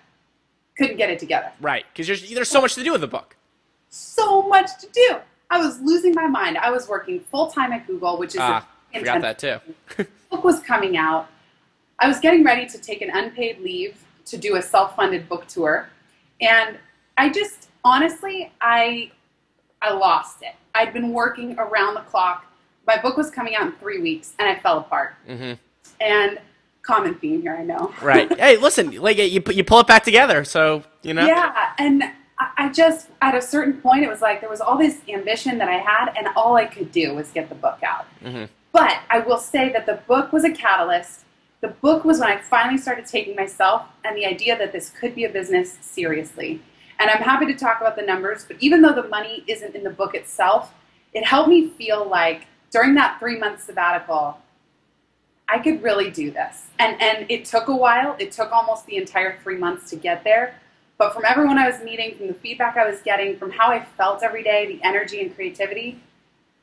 [0.79, 1.51] Couldn't get it together.
[1.61, 3.35] Right, cuz there's there's so much to do with the book.
[3.89, 5.17] So much to do.
[5.51, 6.59] I was losing my mind.
[6.59, 9.59] I was working full time at Google, which is Ah, a forgot that too.
[10.31, 11.29] book was coming out.
[11.99, 15.89] I was getting ready to take an unpaid leave to do a self-funded book tour,
[16.41, 16.79] and
[17.17, 19.11] I just honestly, I
[19.83, 20.55] I lost it.
[20.75, 22.45] I'd been working around the clock.
[22.87, 25.15] My book was coming out in three weeks, and I fell apart.
[25.29, 25.59] Mhm.
[26.01, 26.39] And
[26.83, 27.93] common theme here, I know.
[28.03, 28.31] Right.
[28.39, 31.27] hey, listen, like you you pull it back together, so you know.
[31.27, 32.13] Yeah, and I
[32.59, 35.69] I just at a certain point, it was like there was all this ambition that
[35.69, 38.07] I had, and all I could do was get the book out.
[38.25, 38.49] Mhm.
[38.73, 41.25] But I will say that the book was a catalyst.
[41.67, 45.17] The book was when I finally started taking myself and the idea that this could
[45.17, 46.63] be a business seriously.
[47.01, 49.83] And I'm happy to talk about the numbers, but even though the money isn't in
[49.83, 50.73] the book itself,
[51.13, 54.39] it helped me feel like during that three month sabbatical,
[55.49, 56.69] I could really do this.
[56.79, 58.15] And and it took a while.
[58.21, 60.61] It took almost the entire three months to get there.
[60.99, 63.85] But from everyone I was meeting, from the feedback I was getting, from how I
[63.85, 66.01] felt every day, the energy and creativity,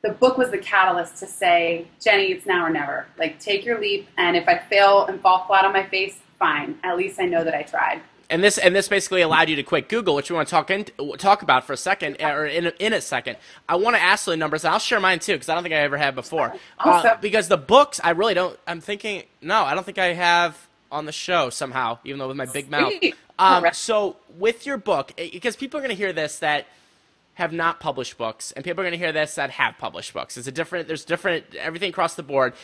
[0.04, 3.06] the book was the catalyst to say, Jenny, it's now or never.
[3.18, 6.78] Like, take your leap, and if I fail and fall flat on my face, fine.
[6.84, 8.02] At least I know that I tried.
[8.28, 10.70] And this and this basically allowed you to quit Google, which we want to talk
[10.70, 10.86] in,
[11.16, 13.38] talk about for a second, or in a, in a second.
[13.66, 15.74] I want to ask the numbers, and I'll share mine too, because I don't think
[15.74, 16.50] I ever have before.
[16.50, 17.18] Uh, Awesome.
[17.22, 18.58] because the books, I really don't.
[18.66, 22.36] I'm thinking, no, I don't think I have on the show somehow, even though with
[22.36, 22.92] my big mouth.
[23.38, 26.66] Um, so with your book, eh, because people are going to hear this that
[27.34, 30.36] have not published books, and people are going to hear this that have published books.
[30.36, 30.86] It's a different.
[30.88, 32.54] There's different everything across the board.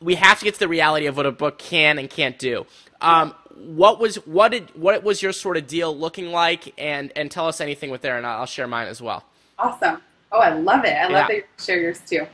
[0.00, 2.66] We have to get to the reality of what a book can and can't do.
[3.00, 7.30] Um, what was what did what was your sort of deal looking like, and and
[7.30, 9.24] tell us anything with there, and I'll share mine as well.
[9.58, 10.00] Awesome.
[10.30, 10.92] Oh, I love it.
[10.94, 11.26] I love Yeah.
[11.28, 12.26] that you share yours too.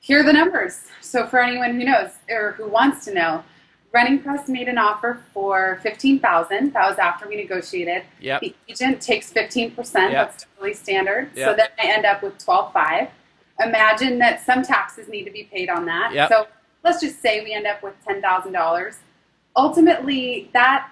[0.00, 0.80] here are the numbers.
[1.00, 3.42] So for anyone who knows or who wants to know,
[3.92, 6.72] Running Press made an offer for fifteen thousand.
[6.74, 8.02] That was after we negotiated.
[8.20, 8.40] Yep.
[8.42, 10.12] The agent takes fifteen percent.
[10.12, 10.30] Yep.
[10.30, 11.30] That's totally standard.
[11.34, 13.08] So then I end up with twelve five.
[13.60, 16.12] Imagine that some taxes need to be paid on that.
[16.12, 16.28] Yep.
[16.28, 16.46] So
[16.84, 18.96] let's just say we end up with ten thousand dollars.
[19.56, 20.90] Ultimately, that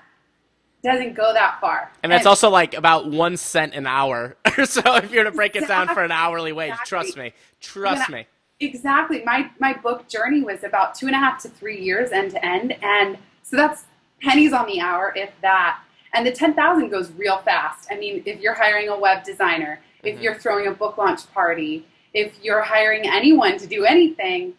[0.83, 1.93] doesn't go that far.
[2.03, 4.37] And that's also like about one cent an hour.
[4.65, 6.89] so if you're to break it down for an hourly wage, Exactly.
[6.89, 8.27] trust me, trust me.
[8.61, 9.23] Exactly.
[9.25, 12.45] My my book journey was about two and a half to three years end to
[12.45, 13.85] end, and so that's
[14.23, 15.81] pennies on the hour, if that.
[16.14, 17.88] And the ten thousand goes real fast.
[17.90, 20.23] I mean, if you're hiring a web designer, if Mhm.
[20.23, 24.55] you're throwing a book launch party, if you're hiring anyone to do anything,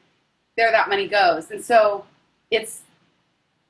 [0.55, 1.49] there that money goes.
[1.49, 2.05] And so
[2.51, 2.83] it's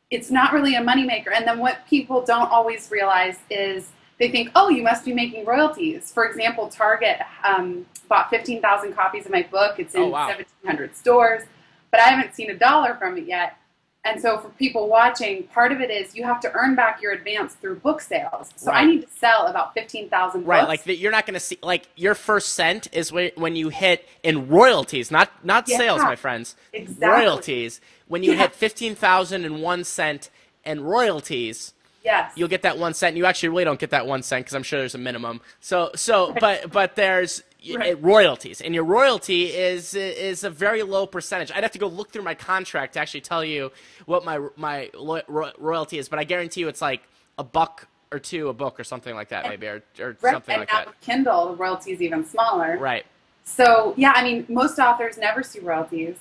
[0.09, 1.33] it's not really a moneymaker.
[1.33, 5.45] And then what people don't always realize is they think, oh, you must be making
[5.45, 6.11] royalties.
[6.11, 9.79] For example, Target um, bought 15,000 copies of my book.
[9.79, 10.27] It's in Oh, wow.
[10.27, 11.43] 1,700 stores,
[11.91, 13.57] but I haven't seen a dollar from it yet.
[14.05, 17.11] And so for people watching, part of it is you have to earn back your
[17.11, 18.49] advance through book sales.
[18.55, 20.47] So I need to sell about 15,000 books.
[20.47, 23.57] Right, like that you're not going to see like your first cent is when, when
[23.57, 25.77] you hit in royalties, not not Yeah.
[25.77, 26.55] sales, my friends.
[26.71, 27.05] Exactly.
[27.25, 27.81] Royalties.
[28.07, 28.37] When you Yeah.
[28.37, 30.29] hit fifteen thousand and one cent
[30.63, 32.31] and royalties, yes.
[32.35, 33.17] you'll get that one cent.
[33.17, 35.41] You actually really don't get that one cent because I'm sure there's a minimum.
[35.59, 37.43] So so but but there's
[37.75, 38.01] Right.
[38.01, 41.51] royalties, and your royalty is is a very low percentage.
[41.51, 43.71] I'd have to go look through my contract to actually tell you
[44.05, 45.21] what my my lo-
[45.57, 47.01] royalty is, but I guarantee you it's like
[47.37, 50.31] a buck or two a book or something like that, maybe or, or Right.
[50.31, 50.87] something and like now that.
[50.87, 52.77] with Kindle, the royalty is even smaller.
[52.79, 53.05] Right.
[53.43, 56.15] So yeah, I mean, most authors never see royalties,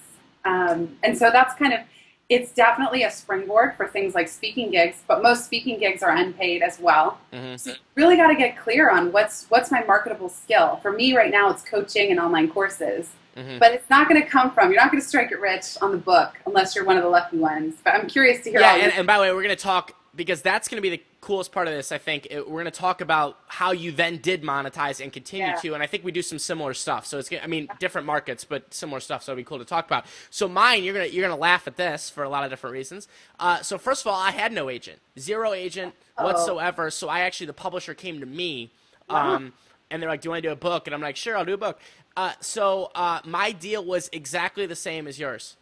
[0.45, 1.81] um, and so that's kind of
[2.29, 5.03] it's definitely a springboard for things like speaking gigs.
[5.07, 7.19] But most speaking gigs are unpaid as well.
[7.33, 10.79] hmm So you really got to get clear on what's what's my marketable skill.
[10.83, 13.11] For me right now, it's coaching and online courses.
[13.37, 15.77] hmm But it's not going to come from you're not going to strike it rich
[15.81, 17.77] on the book unless you're one of the lucky ones.
[17.85, 18.61] But I'm curious to hear.
[18.61, 20.83] Yeah, all and, and by the way, we're going to talk because that's going to
[20.83, 21.91] be the coolest part of this.
[21.91, 25.47] I think It- we're going to talk about how you then did monetize and continue
[25.49, 25.57] Yeah.
[25.57, 27.05] to, and I think we do some similar stuff.
[27.05, 29.25] So it's, I mean, different markets, but similar stuff.
[29.25, 30.07] So it'd be cool to talk about.
[30.31, 33.09] So mine, you're gonna you're gonna laugh at this for a lot of different reasons.
[33.41, 36.25] Uh, so first of all, I had no agent, zero agent Uh-oh.
[36.27, 36.91] whatsoever.
[36.93, 38.71] So I actually the publisher came to me.
[39.09, 39.53] Um,
[39.91, 41.45] and they're like, "Do you want to do a book?" And I'm like, "Sure, I'll
[41.45, 41.79] do a book."
[42.17, 45.57] Uh, so uh, my deal was exactly the same as yours.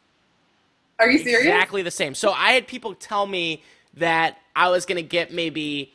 [0.99, 1.41] are you serious?
[1.47, 2.15] Exactly the same.
[2.15, 3.63] So I had people tell me
[3.95, 5.93] that I was going to get maybe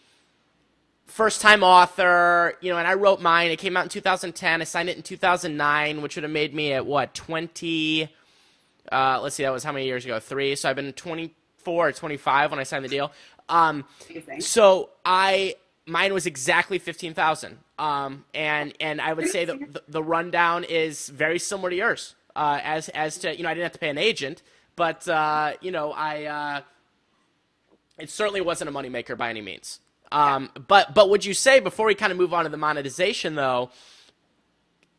[1.05, 3.51] first time author, you know, and I wrote mine.
[3.51, 4.61] It came out in 2010.
[4.61, 8.09] I signed it in 2009, which would have made me at what, 20
[8.91, 10.19] uh, let's see, that was how many years ago?
[10.19, 10.55] 3.
[10.55, 13.11] So I've been 24 or 25 when I signed the deal.
[13.47, 13.85] Um,
[14.39, 15.55] so I
[15.87, 17.57] mine was exactly fifteen thousand.
[17.79, 22.15] Um, and and I would say that the, the rundown is very similar to yours.
[22.35, 24.43] Uh, as as to you know, I didn't have to pay an agent,
[24.75, 26.61] but uh, you know, I uh,
[27.99, 29.79] it certainly wasn't a moneymaker by any means.
[30.11, 33.35] Um, but but would you say before we kind of move on to the monetization
[33.35, 33.69] though?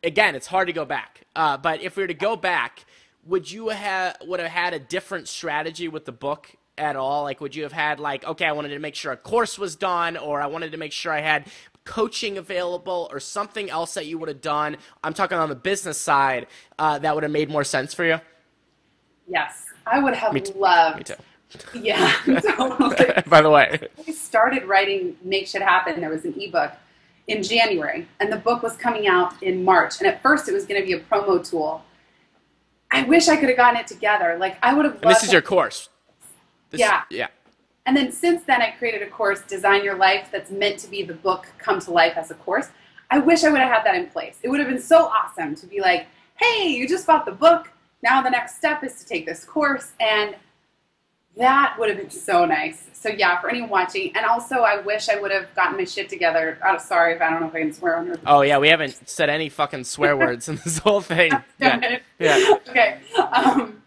[0.02, 1.22] Again, it's hard to go back.
[1.36, 2.84] Uh, but if we were to go back,
[3.24, 7.24] would you have would have had a different strategy with the book at all?
[7.24, 9.76] Like, would you have had like, okay, I wanted to make sure a course was
[9.76, 11.46] done, or I wanted to make sure I had
[11.84, 14.76] coaching available, or something else that you would have done?
[15.02, 16.46] I'm talking on the business side
[16.78, 18.20] uh, that would have made more sense for you.
[19.28, 20.34] Yes, I would have loved.
[20.34, 20.58] Me too.
[20.58, 21.16] loved.
[21.74, 22.12] Yeah,
[22.56, 23.22] totally.
[23.26, 26.00] By the way, I started writing Make Shit Happen.
[26.00, 26.72] There was an ebook
[27.26, 29.98] in January, and the book was coming out in March.
[29.98, 31.84] And at first, it was going to be a promo tool.
[32.90, 34.36] I wish I could have gotten it together.
[34.38, 35.02] Like I would have.
[35.02, 35.88] and this is your course.
[36.70, 37.02] This, Yeah.
[37.10, 37.28] Yeah.
[37.86, 41.02] And then since then, I created a course, Design Your Life, that's meant to be
[41.02, 42.68] the book come to life as a course.
[43.10, 44.38] I wish I would have had that in place.
[44.42, 47.70] It would have been so awesome to be like, hey, you just bought the book.
[48.02, 49.92] Now the next step is to take this course.
[49.98, 50.36] And
[51.36, 52.86] that would have been so nice.
[52.92, 54.14] So, yeah, for anyone watching.
[54.14, 56.58] And also, I wish I would have gotten my shit together.
[56.64, 58.16] Oh, sorry if I don't know if I can swear on your.
[58.26, 61.32] Oh yeah, we haven't said any fucking swear words in this whole thing.
[61.58, 61.98] Yeah.
[62.18, 62.54] Yeah.
[62.68, 62.98] okay.
[63.32, 63.82] Um,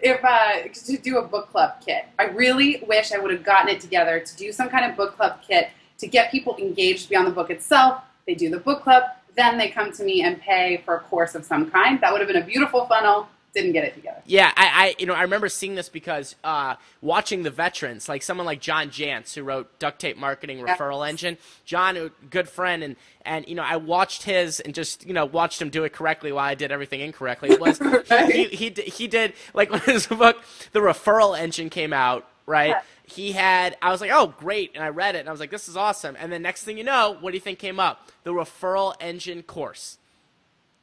[0.00, 3.68] if uh, to do a book club kit, I really wish I would have gotten
[3.68, 7.26] it together to do some kind of book club kit to get people engaged beyond
[7.26, 8.02] the book itself.
[8.26, 11.34] They do the book club, then they come to me and pay for a course
[11.34, 12.00] of some kind.
[12.00, 13.28] That would have been a beautiful funnel.
[13.58, 14.22] Didn't get it together.
[14.24, 18.22] Yeah, I, I, you know, I remember seeing this because uh, watching the veterans, like
[18.22, 20.58] someone like John Jantsch, who wrote Duct Tape Marketing.
[20.58, 21.38] Referral Engine.
[21.64, 25.24] John, a good friend, and and you know, I watched his and just you know
[25.26, 27.50] watched him do it correctly while I did everything incorrectly.
[27.50, 28.30] It was Right.
[28.32, 30.42] he he he did like when his book,
[30.72, 32.68] The Referral Engine, came out, right?
[32.70, 32.82] Yeah.
[33.04, 34.72] He had, I was like, oh, great.
[34.74, 36.14] And I read it and I was like, this is awesome.
[36.20, 38.06] And then next thing you know, what do you think came up?
[38.24, 39.96] The referral engine course.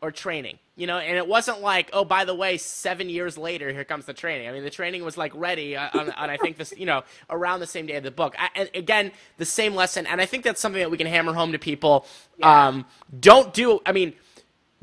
[0.06, 0.60] Or training.
[0.78, 4.06] You know, and it wasn't like, oh, by the way, seven years later, here comes
[4.06, 4.48] the training.
[4.50, 7.04] I mean, the training was like ready uh, on, on I think this, you know,
[7.30, 8.36] around the same day of the book.
[8.38, 11.34] I, and again, the same lesson, and I think that's something that we can hammer
[11.34, 12.06] home to people.
[12.38, 12.68] Yeah.
[12.68, 12.86] Um,
[13.20, 13.80] don't do.
[13.86, 14.14] I mean,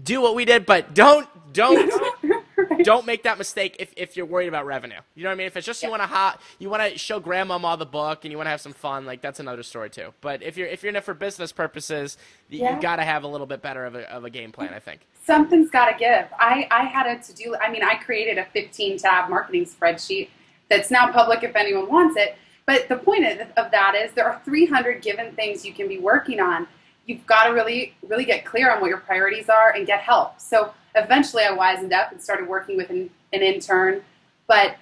[0.03, 1.93] do what we did, but don't don't
[2.85, 4.97] don't make that mistake if, if you're worried about revenue.
[5.15, 5.47] You know what I mean?
[5.47, 8.33] If it's just you want to ha- you want to show grandmama the book and
[8.33, 10.15] you want to have some fun, like that's another story too.
[10.23, 12.17] But if you're if you're in it for business purposes,
[12.49, 12.77] Yeah.
[12.77, 14.79] you got to have a little bit better of a, of a game plan, I
[14.79, 15.01] think.
[15.25, 16.27] Something's got to give.
[16.39, 20.29] I, I had a to do, I mean, I created a 15 tab marketing spreadsheet
[20.69, 22.37] that's now public if anyone wants it.
[22.67, 25.99] But the point of, of that is there are 300 given things you can be
[25.99, 26.67] working on.
[27.07, 30.41] You've got to really, really get clear on what your priorities are and get help.
[30.41, 34.03] So eventually I wisened up and started working with an, an intern.
[34.47, 34.77] But,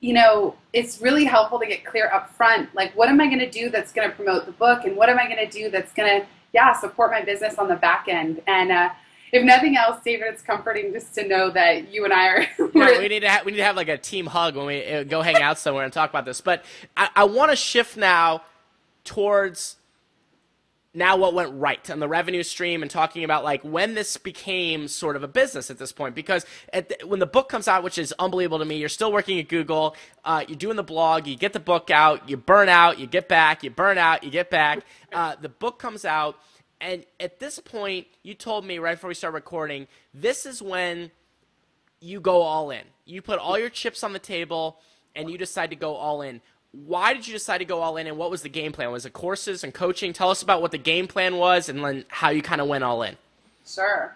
[0.00, 2.74] you know, it's really helpful to get clear up front.
[2.74, 4.84] Like, what am I going to do that's going to promote the book?
[4.84, 7.68] And what am I going to do that's going to, yeah, support my business on
[7.68, 8.42] the back end?
[8.46, 8.90] And, uh,
[9.32, 12.46] if nothing else, David, it's comforting just to know that you and I are.
[12.74, 14.84] Yeah, we need to ha- we need to have like a team hug when we
[14.86, 16.40] uh, go hang out somewhere and talk about this.
[16.40, 16.64] But
[16.96, 18.42] I, I want to shift now
[19.04, 19.76] towards
[20.94, 24.86] now what went right on the revenue stream and talking about like when this became
[24.88, 27.82] sort of a business at this point because at the, when the book comes out
[27.82, 31.26] which is unbelievable to me you're still working at google uh, you're doing the blog
[31.26, 34.30] you get the book out you burn out you get back you burn out you
[34.30, 34.80] get back
[35.14, 36.36] uh, the book comes out
[36.82, 41.10] and at this point you told me right before we start recording this is when
[42.02, 42.82] you go all in.
[43.04, 44.80] You put all your chips on the table
[45.14, 46.40] and you decide to go all in.
[46.72, 48.90] Why did you decide to go all in and what was the game plan?
[48.90, 50.12] Was it courses and coaching?
[50.12, 52.82] Tell us about what the game plan was and then how you kind of went
[52.82, 53.16] all in.
[53.66, 54.14] Sure.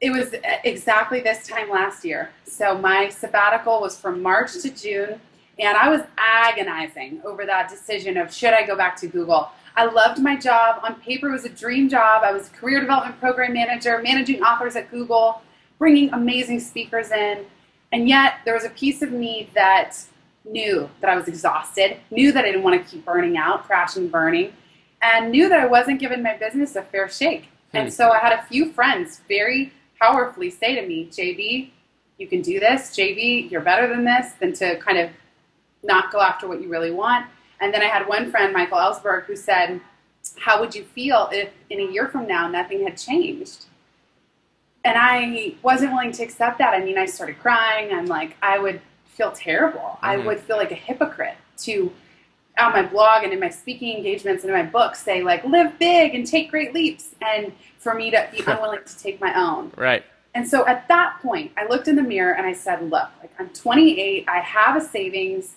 [0.00, 2.30] It was exactly this time last year.
[2.44, 5.20] So my sabbatical was from March to June,
[5.58, 9.50] and I was agonizing over that decision of should I go back to Google.
[9.76, 10.80] I loved my job.
[10.82, 12.22] On paper, it was a dream job.
[12.24, 15.42] I was a career development program manager, managing authors at Google,
[15.78, 17.44] bringing amazing speakers in.
[17.92, 19.96] And yet, there was a piece of me that
[20.44, 24.04] knew that I was exhausted, knew that I didn't want to keep burning out, crashing
[24.04, 24.52] and burning,
[25.02, 27.48] and knew that I wasn't giving my business a fair shake.
[27.74, 27.90] And Hmm.
[27.90, 31.72] so I had a few friends very powerfully say to me, JB,
[32.18, 32.96] you can do this.
[32.96, 35.10] JB, you're better than this, than to kind of
[35.82, 37.26] not go after what you really want.
[37.60, 39.80] And then I had one friend, Michael Ellsberg, who said,
[40.38, 43.66] How would you feel if in a year from now nothing had changed?
[44.84, 46.74] And I wasn't willing to accept that.
[46.74, 47.92] I mean, I started crying.
[47.92, 49.98] I'm like, I would feel terrible.
[50.02, 50.26] I Mhm.
[50.26, 51.90] would feel like a hypocrite to,
[52.58, 55.78] on my blog and in my speaking engagements and in my books, say, like, live
[55.78, 57.14] big and take great leaps.
[57.20, 59.72] And for me to be unwilling to take my own.
[59.76, 60.04] Right.
[60.34, 63.32] And so at that point, I looked in the mirror and I said, look, like
[63.38, 65.54] I'm 28, I have a savings.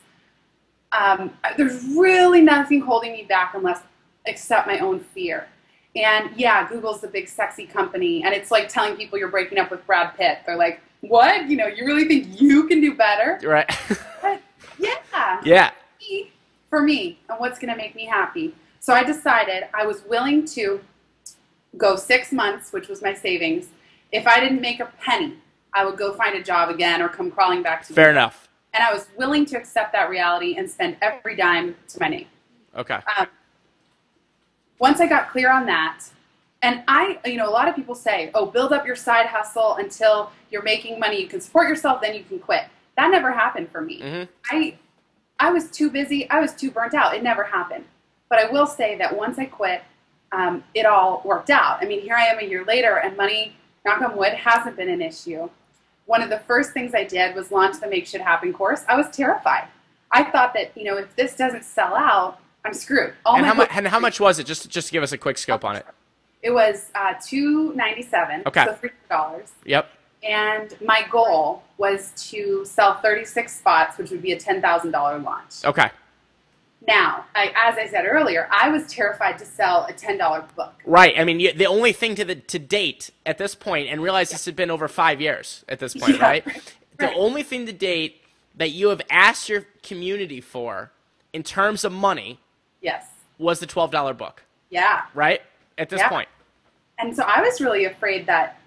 [0.92, 3.82] Um, there's really nothing holding me back unless
[4.26, 5.48] except my own fear.
[5.96, 9.72] And yeah, Google's the big sexy company, and it's like telling people you're breaking up
[9.72, 10.40] with Brad Pitt.
[10.46, 11.50] They're like, what?
[11.50, 13.40] You know, you really think you can do better?
[13.48, 13.70] Right.
[14.22, 14.42] But
[14.78, 15.72] yeah, yeah.
[16.70, 18.54] for me and what's going to make me happy.
[18.80, 20.80] So I decided I was willing to
[21.78, 23.68] go six months, which was my savings.
[24.12, 25.36] If I didn't make a penny,
[25.74, 28.22] I would go find a job again or come crawling back to Fair Google.
[28.24, 28.49] enough.
[28.74, 32.28] And I was willing to accept that reality and spend every dime to my name.
[32.76, 33.00] Okay.
[33.18, 33.28] Um,
[34.78, 36.04] once I got clear on that,
[36.62, 39.76] and I, you know, a lot of people say, oh, build up your side hustle
[39.76, 42.66] until you're making money, you can support yourself, then you can quit.
[42.98, 44.02] That never happened for me.
[44.02, 44.28] Mhm.
[44.52, 44.78] I,
[45.40, 47.16] I was too busy, I was too burnt out.
[47.16, 47.86] It never happened.
[48.30, 49.84] But I will say that once I quit,
[50.32, 51.80] um, it all worked out.
[51.82, 53.56] I mean, here I am a year later, and money,
[53.86, 55.50] knock on wood, hasn't been an issue.
[56.10, 58.84] One of the first things I did was launch the Make Shit Happen course.
[58.90, 59.68] I was terrified.
[60.12, 63.14] I thought that, you know, if this doesn't sell out, I'm screwed.
[63.28, 64.48] All And my how, mu- and how much was it?
[64.48, 65.86] Just just to give us a quick scope on it.
[66.42, 68.42] It was uh, two ninety seven.
[68.48, 68.66] Okay.
[68.66, 69.52] So three dollars.
[69.66, 69.88] Yep.
[70.24, 74.90] And my goal was to sell thirty six spots, which would be a ten thousand
[74.90, 75.64] dollar launch.
[75.64, 75.92] Okay.
[76.90, 80.74] Now, I, as I said earlier, I was terrified to sell a ten dollar book.
[80.88, 81.14] Right.
[81.20, 84.32] I mean, you, the only thing to the to date at this point, and realize
[84.32, 86.24] this had been over five years at this point, Yeah.
[86.24, 86.46] right?
[86.98, 87.16] The Right.
[87.16, 88.24] only thing to date
[88.56, 90.92] that you have asked your community for,
[91.32, 92.40] in terms of money,
[92.82, 93.06] Yes.
[93.38, 95.04] was the twelve dollar book, Yeah.
[95.14, 95.44] right?
[95.78, 96.10] At this Yeah.
[96.10, 96.30] point.
[96.98, 98.58] And so I was really afraid that,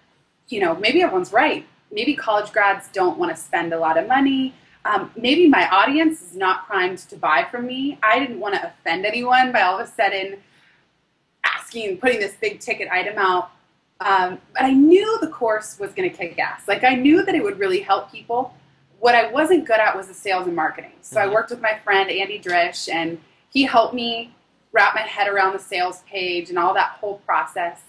[0.49, 1.67] you know, maybe everyone's right.
[1.91, 4.55] Maybe college grads don't want to spend a lot of money.
[4.85, 7.99] Um, maybe my audience is not primed to buy from me.
[8.03, 10.39] I didn't want to offend anyone by all of a sudden
[11.45, 13.51] asking, putting this big ticket item out.
[14.01, 16.67] Um, but I knew the course was going to kick ass.
[16.67, 18.55] Like I knew that it would really help people.
[18.99, 20.93] What I wasn't good at was the sales and marketing.
[21.03, 21.33] So I Mhm.
[21.35, 23.21] worked with my friend Andy Drish, and
[23.51, 24.35] he helped me
[24.73, 27.83] wrap my head around the sales page and all that whole process.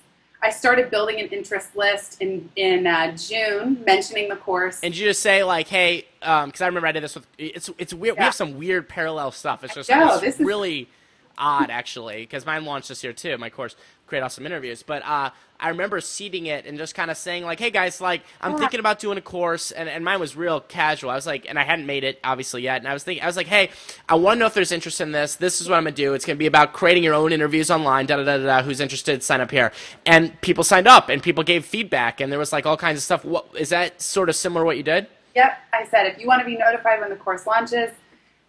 [0.43, 4.81] I started building an interest list in in uh, June, mentioning the course.
[4.83, 7.25] And you just say like, hey, because um, I remember I did this with.
[7.37, 8.15] It's it's weird.
[8.17, 8.21] Yeah.
[8.21, 9.63] We have some weird parallel stuff.
[9.63, 10.89] It's just know, it's this is- really
[11.37, 13.37] odd actually because mine launched this year too.
[13.37, 13.75] My course,
[14.05, 14.83] create awesome interviews.
[14.83, 15.29] But uh,
[15.63, 18.81] I remember seeding it and just kind of saying like, hey guys, like I'm thinking
[18.81, 21.09] about doing a course, and, and mine was real casual.
[21.09, 23.27] I was like, and I hadn't made it obviously yet, and I was thinking, I
[23.27, 23.69] was like, hey,
[24.09, 25.35] I want to know if there's interest in this.
[25.35, 26.13] This is what I'm gonna do.
[26.15, 28.07] It's gonna be about creating your own interviews online.
[28.07, 28.61] Da da da da.
[28.61, 29.23] Who's interested?
[29.23, 29.71] Sign up here.
[30.05, 33.03] And people signed up, and people gave feedback, and there was like all kinds of
[33.03, 33.23] stuff.
[33.23, 35.07] What is that sort of similar to what you did?
[35.35, 37.89] Yep, I said if you want to be notified when the course launches,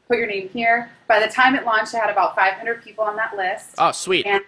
[0.08, 0.90] put your name here.
[1.06, 3.76] By the time it launched, I had about 500 people on that list.
[3.78, 4.26] Oh, sweet.
[4.26, 4.42] And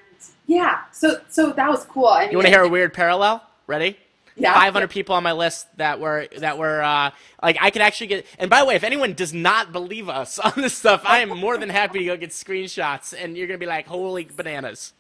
[0.47, 2.07] yeah, so so that was cool.
[2.07, 3.42] I mean, You want to hear a weird parallel?
[3.66, 3.99] Ready?
[4.38, 4.53] Yeah.
[4.53, 7.11] 500 people on my list that were that were uh,
[7.42, 8.26] like I could actually get.
[8.38, 11.30] And by the way, if anyone does not believe us on this stuff, I am
[11.30, 14.92] more than happy to go get screenshots, and you're gonna be like, "Holy bananas!"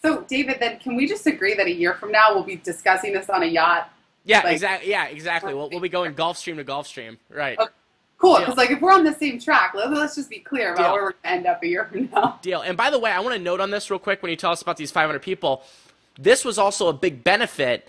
[0.00, 3.12] So, David, then can we just agree that a year from now we'll be discussing
[3.14, 3.90] this on a yacht?
[4.26, 4.90] Yeah, Like- exactly.
[4.90, 5.54] Yeah, exactly.
[5.54, 7.58] We'll, we'll be going Gulfstream to Gulfstream, right?
[7.58, 7.72] Okay.
[8.18, 10.82] Cool, because like if we're on the same track, let, let's just be clear about
[10.84, 10.92] Deal.
[10.92, 12.38] where we're going to end up a year from now.
[12.42, 12.60] Deal.
[12.62, 14.52] And by the way, I want to note on this real quick when you tell
[14.52, 15.62] us about these 500 people.
[16.18, 17.86] This was also a big benefit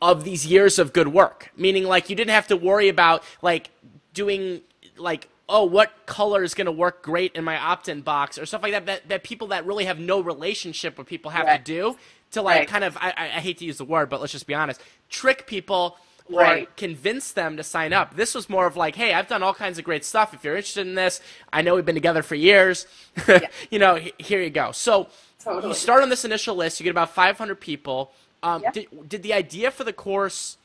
[0.00, 3.70] of these years of good work, meaning like you didn't have to worry about like
[4.14, 4.60] doing
[4.96, 8.62] like oh what color is going to work great in my opt-in box or stuff
[8.62, 11.64] like that, that that people that really have no relationship with people have Right.
[11.64, 11.96] to do
[12.32, 12.68] to like Right.
[12.68, 15.46] kind of I I hate to use the word but let's just be honest trick
[15.46, 15.96] people
[16.30, 16.76] or Right.
[16.76, 18.14] convince them to sign up.
[18.16, 20.32] This was more of like, hey, I've done all kinds of great stuff.
[20.34, 21.20] If you're interested in this,
[21.52, 22.86] I know we've been together for years.
[23.70, 24.72] you know, he- here you go.
[24.72, 25.08] So
[25.42, 25.68] Totally.
[25.68, 26.80] you start on this initial list.
[26.80, 28.12] You get about 500 people.
[28.42, 30.56] Um, did, did the idea for the course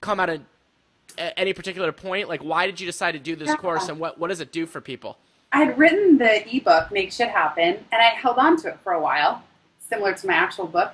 [0.00, 0.40] come out of
[1.18, 2.28] at any particular point?
[2.28, 3.56] Like, why did you decide to do this Yeah.
[3.56, 5.16] course, and what, what does it do for people?
[5.52, 8.92] I had written the ebook Make Shit Happen, and I held on to it for
[8.92, 9.44] a while,
[9.88, 10.92] similar to my actual book.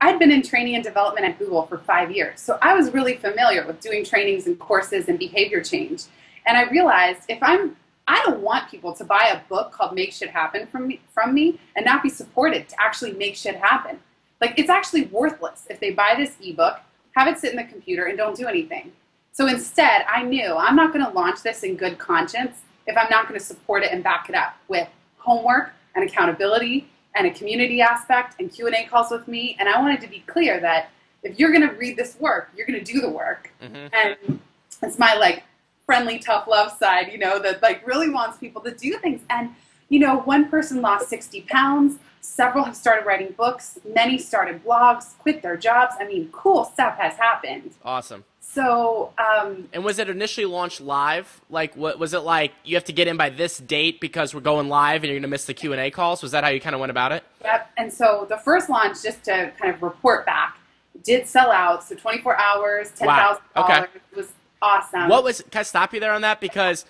[0.00, 3.16] I'd been in training and development at Google for five years, so I was really
[3.16, 6.04] familiar with doing trainings and courses and behavior change.
[6.44, 7.76] And I realized if I'm,
[8.06, 11.34] I don't want people to buy a book called Make Shit Happen from me, from
[11.34, 13.98] me and not be supported to actually make shit happen.
[14.40, 16.78] Like it's actually worthless if they buy this ebook,
[17.12, 18.92] have it sit in the computer, and don't do anything.
[19.32, 23.08] So instead, I knew I'm not going to launch this in good conscience if I'm
[23.10, 27.30] not going to support it and back it up with homework and accountability and a
[27.30, 29.56] community aspect and Q&A calls with me.
[29.58, 30.90] And I wanted to be clear that
[31.22, 33.50] if you're going to read this work, you're going to do the work.
[33.60, 33.90] Mhm.
[33.92, 34.40] And
[34.82, 35.42] it's my like
[35.86, 39.22] friendly, tough love side, you know, that like really wants people to do things.
[39.30, 39.54] And,
[39.88, 41.98] you know, one person lost 60 pounds.
[42.20, 43.78] Several have started writing books.
[43.84, 45.94] Many started blogs, quit their jobs.
[45.98, 47.72] I mean, cool stuff has happened.
[47.84, 48.24] Awesome.
[48.56, 51.42] So, um, And was it initially launched live?
[51.50, 52.54] Like, what was it like?
[52.64, 55.28] You have to get in by this date because we're going live, and you're gonna
[55.28, 56.22] miss the Q and A calls.
[56.22, 57.22] Was that how you kind of went about it?
[57.44, 57.70] Yep.
[57.76, 60.56] And so the first launch, just to kind of report back,
[61.04, 61.84] did sell out.
[61.84, 63.38] So 24 hours, $10,000 Wow.
[63.56, 63.84] Okay.
[64.16, 64.32] was
[64.62, 65.08] awesome.
[65.10, 65.42] What was?
[65.50, 66.40] Can I stop you there on that?
[66.40, 66.86] Because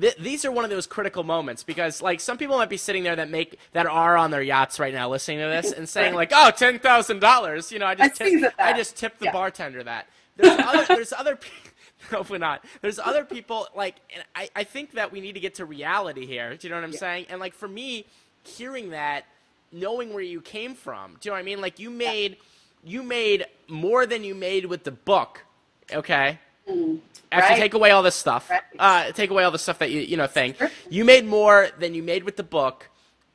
[0.00, 1.62] th- these are one of those critical moments.
[1.62, 4.80] Because like some people might be sitting there that make that are on their yachts
[4.80, 7.94] right now, listening to this and saying like, "Oh, ten thousand dollars." You know, I
[7.94, 8.54] just I tip.
[8.58, 9.32] I just tipped the Yeah.
[9.32, 10.08] bartender that.
[10.36, 10.84] There's other.
[10.88, 11.36] There's other.
[11.36, 11.48] pe-
[12.10, 12.64] Hopefully not.
[12.82, 16.26] There's other people like, and I, I think that we need to get to reality
[16.26, 16.54] here.
[16.56, 16.98] Do you know what I'm Yeah.
[16.98, 17.26] saying?
[17.30, 18.04] And like for me,
[18.42, 19.24] hearing that,
[19.72, 21.60] knowing where you came from, do you know what I mean?
[21.62, 22.36] Like you made,
[22.84, 25.44] you made more than you made with the book.
[25.92, 26.38] Okay.
[26.68, 27.00] Mm.
[27.32, 27.58] After Right.
[27.58, 28.60] take away all this stuff, Right.
[28.78, 30.70] uh, take away all the stuff that you you know thing, Sure.
[30.90, 32.90] you made more than you made with the book,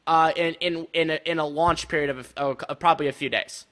[0.08, 3.30] uh, in in in a, in a launch period of, a, of probably a few
[3.30, 3.66] days.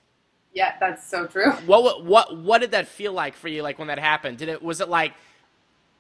[0.58, 1.52] Yeah, that's so true.
[1.68, 3.62] What what what what did that feel like for you?
[3.62, 5.14] Like when that happened, did it was it like,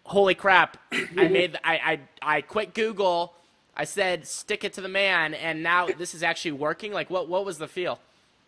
[0.03, 1.99] holy crap, I made I I
[2.37, 3.35] I quit Google,
[3.75, 6.91] I said stick it to the man, and now this is actually working.
[6.91, 7.99] Like what what was the feel?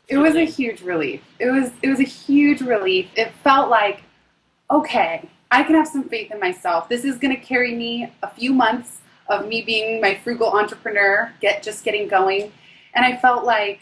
[0.08, 1.22] It was a huge relief.
[1.38, 3.08] It was it was a huge relief.
[3.16, 4.02] It felt like,
[4.72, 6.90] okay, I can have some faith in myself.
[6.90, 11.32] This is going to carry me a few months of me being my frugal entrepreneur,
[11.40, 12.52] get just getting going,
[12.96, 13.82] and I felt like,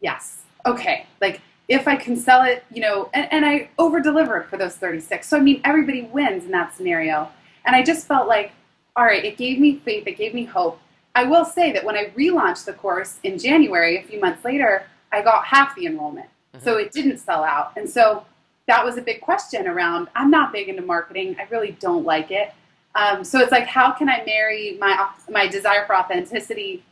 [0.00, 0.38] yes,
[0.68, 4.56] okay, like if I can sell it, you know, and, and I over delivered for
[4.56, 5.28] those 36.
[5.28, 7.28] So I mean, everybody wins in that scenario,
[7.64, 8.52] and I just felt like,
[8.96, 10.80] all right, it gave me faith, it gave me hope.
[11.14, 14.84] I will say that when I relaunched the course in January, a few months later,
[15.10, 16.28] I got half the enrollment.
[16.62, 17.72] So it didn't sell out.
[17.76, 18.24] And so
[18.66, 21.36] that was a big question around I'm not big into marketing.
[21.38, 22.52] I really don't like it.
[22.94, 26.82] Um, so it's like, how can I marry my, my desire for authenticity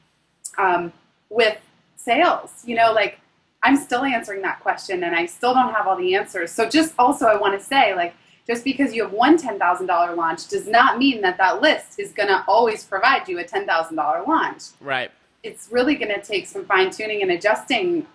[0.56, 0.92] um,
[1.30, 1.58] with
[1.96, 2.62] sales?
[2.64, 3.18] You know, like
[3.66, 6.52] I'm still answering that question and I still don't have all the answers.
[6.52, 8.14] So just also, I want to say, like,
[8.46, 12.28] just because you have one $10,000 launch does not mean that that list is going
[12.28, 15.10] to always provide you a $10,000 launch Right.
[15.42, 18.06] it's really going to take some fine tuning and adjusting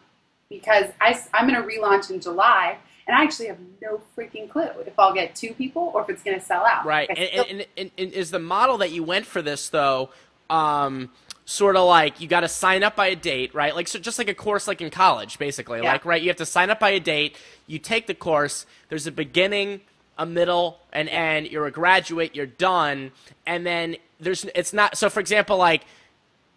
[0.49, 2.78] because I, I'm going to relaunch in July,
[3.08, 6.24] and I actually have no freaking clue if I'll get two people or if it's
[6.24, 6.86] going to sell out.
[6.86, 7.10] Right.
[7.10, 10.10] I And, still- and, and, and is the model that you went for this though,
[10.49, 11.10] um,
[11.52, 13.76] sort of like you got to sign up by a date, right?
[13.76, 15.82] Like so, just like a course, like in college, basically.
[15.82, 15.91] Yeah.
[15.91, 17.38] Like right, you have to sign up by a date.
[17.68, 18.66] You take the course.
[18.89, 19.82] There's a beginning,
[20.18, 21.47] a middle, and end.
[21.47, 22.36] You're a graduate.
[22.36, 23.12] You're done,
[23.45, 24.97] and then there's it's not.
[24.97, 25.84] So for example, like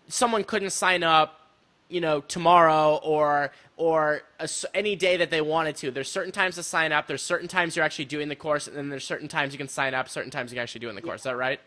[0.09, 1.41] someone couldn't sign up
[1.89, 6.55] you know tomorrow or or a any day that they wanted to there's certain times
[6.55, 9.29] to sign up there's certain times you're actually doing the course and then there's certain
[9.29, 11.25] times you can sign up certain times you can actually do in the course is
[11.25, 11.61] that right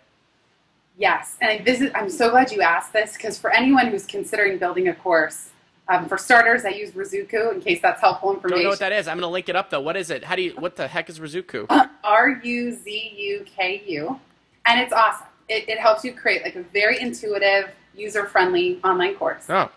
[0.98, 1.92] Yes, and I visit.
[1.96, 5.50] I'm so glad you asked this because for anyone who's considering building a course,
[5.88, 8.92] um, for starters, I use Ruzuku in case that's helpful I don't know what that
[8.92, 10.88] is i'm gonna link it up though what is it how do you what the
[10.88, 11.66] heck is ruzuku
[12.04, 14.20] R U Z U K U,
[14.66, 15.28] and it's awesome.
[15.50, 19.46] It, it helps you create like a very intuitive, user-friendly online course.
[19.50, 19.70] oh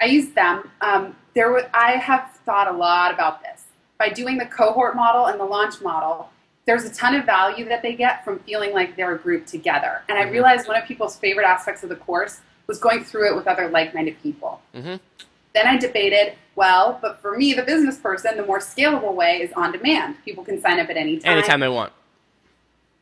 [0.00, 0.70] I use them.
[0.80, 3.64] Um, there, wa- I have thought a lot about this.
[3.98, 6.28] By doing the cohort model and the launch model,
[6.66, 10.02] there's a ton of value that they get from feeling like they're a group together.
[10.08, 10.32] And I Mhm.
[10.32, 13.68] realized one of people's favorite aspects of the course was going through it with other
[13.68, 14.62] like-minded people.
[14.74, 14.98] Mhm.
[15.52, 19.52] Then I debated, well, but for me, the business person, the more scalable way is
[19.52, 20.16] on demand.
[20.24, 21.92] People can sign up at any time anytime they want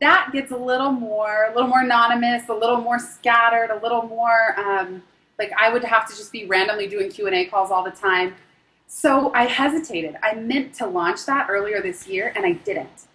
[0.02, 4.02] that gets a little more a little more anonymous a little more scattered a little
[4.02, 5.00] more um,
[5.38, 8.34] like i would have to just be randomly doing q&a calls all the time
[8.88, 13.06] so i hesitated i meant to launch that earlier this year and i didn't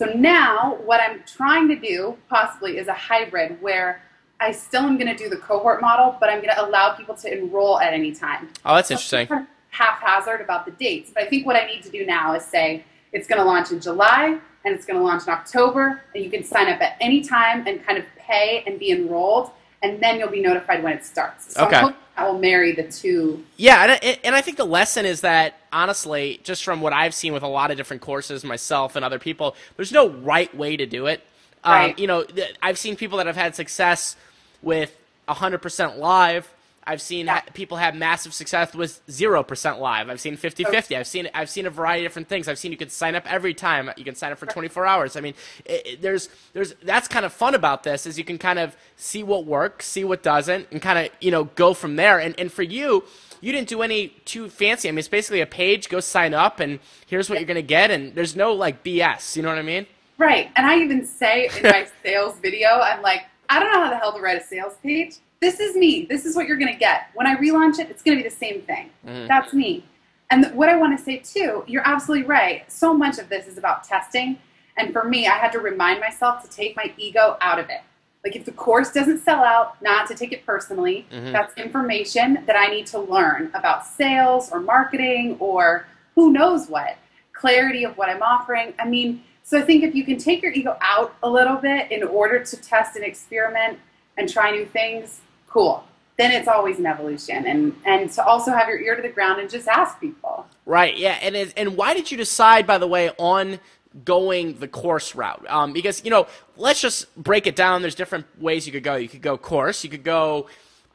[0.00, 4.02] so now what i'm trying to do possibly is a hybrid where
[4.40, 7.14] i still am going to do the cohort model but i'm going to allow people
[7.14, 8.48] to enroll at any time.
[8.64, 9.26] Oh that's interesting.
[9.30, 12.44] I'm haphazard about the dates, but I think what I need to do now is
[12.44, 16.22] say it's going to launch in July and it's going to launch in October, and
[16.22, 19.50] you can sign up at any time and kind of pay and be enrolled,
[19.82, 21.54] and then you'll be notified when it starts.
[21.54, 21.82] So Okay.
[22.16, 23.42] That will marry the two.
[23.56, 27.14] Yeah, and I, and I think the lesson is that honestly, just from what I've
[27.14, 30.76] seen with a lot of different courses, myself and other people, there's no right way
[30.76, 31.22] to do it.
[31.64, 31.98] Um, Right.
[31.98, 32.26] you know,
[32.62, 34.16] I've seen people that have had success
[34.60, 34.94] with
[35.28, 36.46] 100% live.
[36.84, 37.34] I've seen Yeah.
[37.34, 40.08] ha- people have massive success with 0% live.
[40.08, 40.96] I've seen 50-50.
[40.96, 42.48] I've seen I've seen a variety of different things.
[42.48, 43.90] I've seen you can sign up every time.
[43.96, 45.14] You can sign up for 24 hours.
[45.16, 48.38] I mean, it, it- there's there's that's kind of fun about this is you can
[48.38, 51.96] kind of see what works, see what doesn't, and kind of you know go from
[51.96, 52.18] there.
[52.18, 53.04] And and for you,
[53.42, 54.88] you didn't do any too fancy.
[54.88, 55.88] I mean, it's basically a page.
[55.90, 57.90] Go sign up, and here's what you're gonna get.
[57.90, 59.36] And there's no like BS.
[59.36, 59.86] You know what I mean?
[60.18, 60.50] Right.
[60.56, 63.96] And I even say in my sales video, I'm like, I don't know how the
[63.96, 65.16] hell to write a sales page.
[65.40, 66.04] This is me.
[66.04, 67.08] This is what you're going to get.
[67.14, 68.90] When I relaunch it, it's going to be the same thing.
[69.06, 69.26] Mhm.
[69.26, 69.84] That's me.
[70.30, 72.70] And th- what I want to say too, you're absolutely right.
[72.70, 74.38] So much of this is about testing.
[74.76, 77.80] And for me, I had to remind myself to take my ego out of it.
[78.22, 81.06] Like if the course doesn't sell out, not to take it personally.
[81.10, 81.32] Mhm.
[81.32, 85.86] That's information that I need to learn about sales or marketing or
[86.16, 86.96] who knows what.
[87.32, 88.74] Clarity of what I'm offering.
[88.78, 91.90] I mean, so I think if you can take your ego out a little bit
[91.90, 93.78] in order to test and experiment
[94.18, 95.84] and try new things, cool.
[96.16, 97.46] Then it's always an evolution.
[97.46, 100.46] And and to also have your ear to the ground and just ask people.
[100.66, 100.96] Right.
[100.96, 101.18] Yeah.
[101.22, 103.58] And is, and why did you decide, by the way, on
[104.04, 105.44] going the course route?
[105.48, 106.26] Um, because you know,
[106.56, 107.82] let's just break it down.
[107.82, 108.96] There's different ways you could go.
[108.96, 109.82] You could go course.
[109.82, 110.46] You could go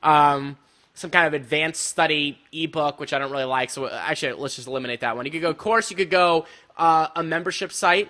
[0.04, 0.58] um,
[0.94, 3.70] some kind of advanced study ebook, which I don't really like.
[3.72, 5.26] So uh, actually, let's just eliminate that one.
[5.26, 5.90] You could go course.
[5.90, 6.46] You could go
[6.78, 8.10] uh, a membership site.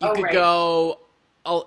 [0.00, 0.32] You Oh, could right.
[0.32, 1.00] go.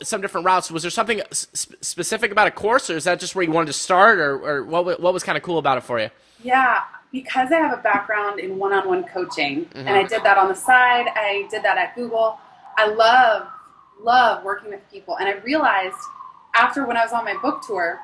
[0.04, 0.70] Some different routes.
[0.72, 3.68] Was there something sp- specific about a course, or is that just where you wanted
[3.68, 5.00] to start, or, or what?
[5.00, 6.10] What was kind of cool about it for you?
[6.44, 9.76] Yeah, because I have a background in one-on-one coaching, Mhm.
[9.76, 11.08] and I did that on the side.
[11.16, 12.40] I did that at Google.
[12.78, 13.48] I love,
[14.02, 15.96] love working with people, and I realized
[16.56, 18.00] after when I was on my book tour,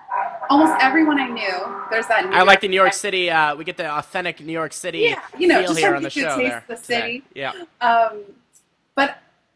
[0.50, 1.86] almost everyone I knew.
[1.90, 2.30] There's that.
[2.30, 3.30] New I like the New York City.
[3.32, 6.04] Uh, we get the authentic New York City Yeah, you know, feel just here on
[6.04, 6.20] the show.
[6.38, 7.02] you There, taste the today.
[7.02, 7.24] city.
[7.34, 7.54] Yeah.
[7.82, 8.22] Um,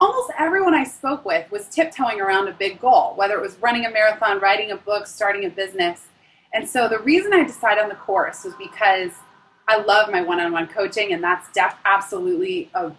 [0.02, 3.86] almost everyone I spoke with was tiptoeing around a big goal, whether it was running
[3.86, 6.08] a marathon, writing a book, starting a business.
[6.54, 9.12] And so the reason I decided on the course was because
[9.68, 12.91] I love my one-on-one coaching, and that's def- absolutely a,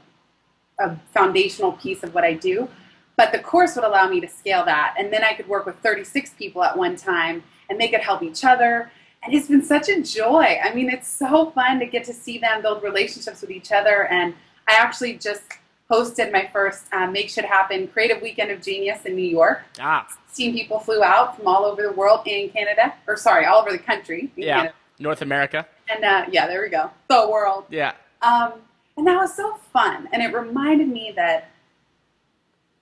[0.78, 2.68] a foundational piece of what I do.
[3.16, 5.76] But the course would allow me to scale that, and then I could work with
[5.82, 8.92] 36 people at one time, and they could help each other.
[9.22, 10.58] And it's been such a joy.
[10.62, 14.06] I mean, it's so fun to get to see them build relationships with each other.
[14.06, 14.34] And
[14.68, 15.42] I actually just
[15.90, 19.62] hosted my first um, Make Shit Happen Creative Weekend of Genius in New York.
[19.80, 23.60] Ah, 16 people flew out from all over the world and Canada, or sorry, all
[23.60, 24.30] over the country.
[24.36, 24.56] in yeah.
[24.56, 24.74] Canada.
[25.00, 25.66] North America.
[25.88, 26.90] And uh, yeah, there we go.
[27.08, 27.64] The world.
[27.70, 27.94] Yeah.
[28.22, 28.52] Um,
[28.96, 30.08] and that was so fun.
[30.12, 31.48] And it reminded me that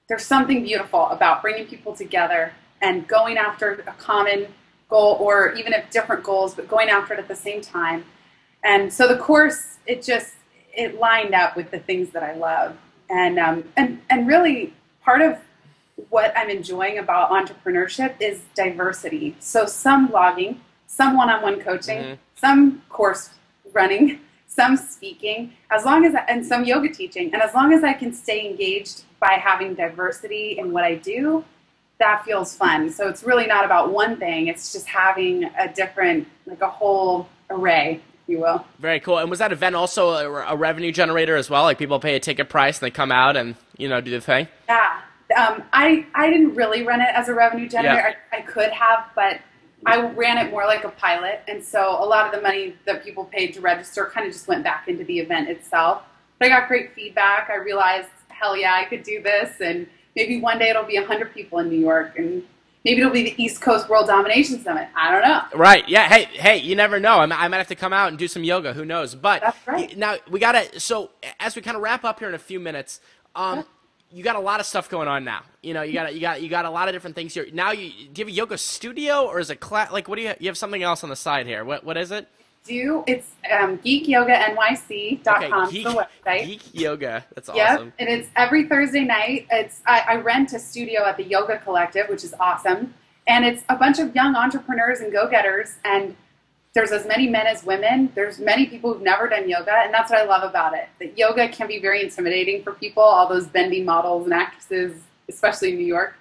[0.09, 2.53] there's something beautiful about bringing people together
[2.83, 4.49] and going after a common
[4.89, 8.05] goal, or even if different goals, but going after it at the same time.
[8.65, 10.35] And so the course, it just,
[10.77, 12.77] it lined up with the things that I love,
[13.11, 15.39] and um, and and really part of
[16.11, 19.37] what I'm enjoying about entrepreneurship is diversity.
[19.41, 22.15] So some blogging, some one-on-one coaching, mm-hmm.
[22.37, 23.31] some course
[23.73, 27.85] running, some speaking, as long as I, and some yoga teaching, and as long as
[27.85, 31.45] I can stay engaged by having diversity in what I do,
[31.99, 32.91] that feels fun.
[32.91, 34.47] So it's really not about one thing.
[34.47, 38.65] It's just having a different, like a whole array, you will.
[38.79, 39.19] Very cool.
[39.19, 41.65] And was that event also a, a revenue generator as well?
[41.65, 44.21] Like people pay a ticket price and they come out and you know do the
[44.21, 44.47] thing.
[44.69, 45.01] Yeah.
[45.37, 48.17] Um, I I didn't really run it as a revenue generator.
[48.33, 48.39] Yeah.
[48.39, 49.41] I, I could have, but
[49.87, 53.05] I ran it more like a pilot, and so a lot of the money that
[53.05, 56.03] people paid to register kind of just went back into the event itself.
[56.39, 57.49] But I got great feedback.
[57.51, 61.33] I realized, hell yeah, I could do this, and maybe one day it'll be 100
[61.33, 62.43] people in New York, and
[62.85, 64.89] maybe it'll be the East Coast World Domination Summit.
[64.97, 65.43] I don't know.
[65.59, 65.89] Right?
[65.89, 66.09] Yeah.
[66.09, 67.19] Hey, hey, you never know.
[67.19, 68.73] I might have to come out and do some yoga.
[68.73, 69.15] Who knows?
[69.15, 69.97] But That's right.
[69.97, 70.81] now we gotta.
[70.81, 71.11] So
[71.41, 73.01] as we kind of wrap up here in a few minutes,
[73.35, 73.65] um,
[74.11, 75.43] you got a lot of stuff going on now.
[75.63, 77.47] You know, you got you got you got a lot of different things here.
[77.53, 79.93] Now, you do you have a yoga studio or is it class?
[79.93, 81.65] Like, what do you you have something else on the side here?
[81.65, 82.29] What what is it?
[82.65, 86.47] Do it's um, geekyogaNYC.com okay, geek, the website.
[86.47, 87.87] Geek Yoga, that's awesome.
[87.87, 89.47] yep, and it's every Thursday night.
[89.51, 92.95] It's I, I rent a studio at the Yoga Collective, which is awesome,
[93.27, 96.15] and it's a bunch of young entrepreneurs and go getters and
[96.75, 98.13] there's as many men as women.
[98.15, 100.89] There's many people who've never done yoga, and that's what I love about it.
[101.01, 105.73] That yoga can be very intimidating for people, all those bendy models and actresses, especially
[105.73, 106.15] in New York.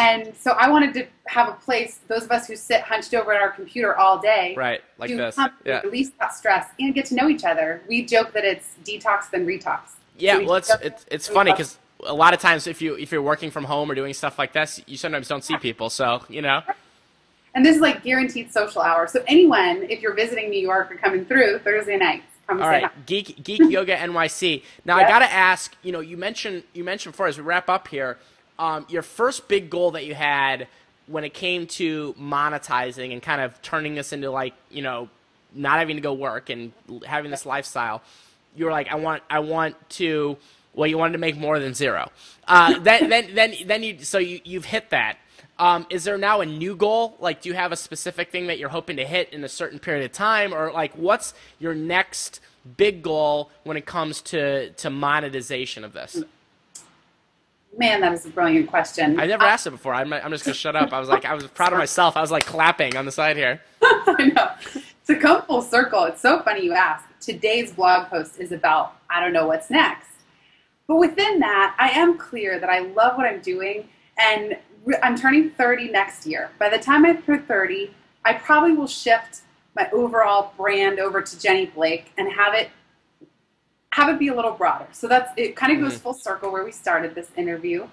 [0.00, 3.34] And so I wanted to have a place, those of us who sit hunched over
[3.34, 5.80] at our computer all day, right, like to this, yeah.
[5.82, 7.82] release that stress and get to know each other.
[7.86, 9.80] We joke that it's detox than retox.
[10.16, 13.12] Yeah, so well, it's it's, it's funny because a lot of times if you if
[13.12, 15.90] you're working from home or doing stuff like this, you sometimes don't see people.
[15.90, 16.62] So you know.
[17.54, 19.06] And this is like guaranteed social hour.
[19.06, 22.90] So anyone, if you're visiting New York or coming through Thursday night, All right, hi.
[23.04, 24.62] Geek Geek Yoga NYC.
[24.86, 25.06] Now yep.
[25.06, 28.16] I gotta ask, you know, you mentioned you mentioned before as we wrap up here,
[28.60, 30.68] um, your first big goal that you had
[31.06, 35.08] when it came to monetizing and kind of turning this into like, you know,
[35.54, 36.72] not having to go work and
[37.06, 38.02] having this lifestyle.
[38.54, 40.36] You were like, I want, I want to.
[40.72, 42.12] Well, you wanted to make more than zero.
[42.46, 44.04] Uh, then, then, then, then you.
[44.04, 45.16] So you, you've hit that.
[45.58, 47.16] Um, is there now a new goal?
[47.18, 49.78] Like, do you have a specific thing that you're hoping to hit in a certain
[49.78, 52.40] period of time, or like, what's your next
[52.76, 56.22] big goal when it comes to to monetization of this?
[57.76, 59.18] Man, that is a brilliant question.
[59.20, 59.94] I never uh, asked it before.
[59.94, 60.92] I'm, I'm just gonna shut up.
[60.92, 62.16] I was like, I was proud of myself.
[62.16, 63.60] I was like clapping on the side here.
[63.82, 64.50] I know.
[65.06, 67.04] To come full circle, it's so funny you ask.
[67.20, 70.08] Today's blog post is about I don't know what's next.
[70.86, 74.56] But within that, I am clear that I love what I'm doing and
[75.02, 76.50] I'm turning 30 next year.
[76.58, 77.94] By the time I turn 30,
[78.24, 79.42] I probably will shift
[79.76, 82.70] my overall brand over to Jenny Blake and have it
[83.92, 84.86] have it be a little broader.
[84.92, 86.02] So that's it kind of goes mm-hmm.
[86.02, 87.88] full circle where we started this interview.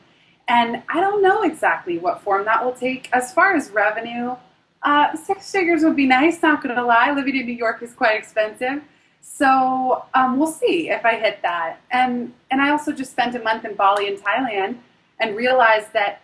[0.47, 3.09] And I don't know exactly what form that will take.
[3.11, 4.35] As far as revenue,
[4.83, 7.11] uh, six figures would be nice, not gonna lie.
[7.11, 8.81] Living in New York is quite expensive.
[9.21, 11.79] So um, we'll see if I hit that.
[11.91, 14.77] And and I also just spent a month in Bali in Thailand
[15.19, 16.21] and realized that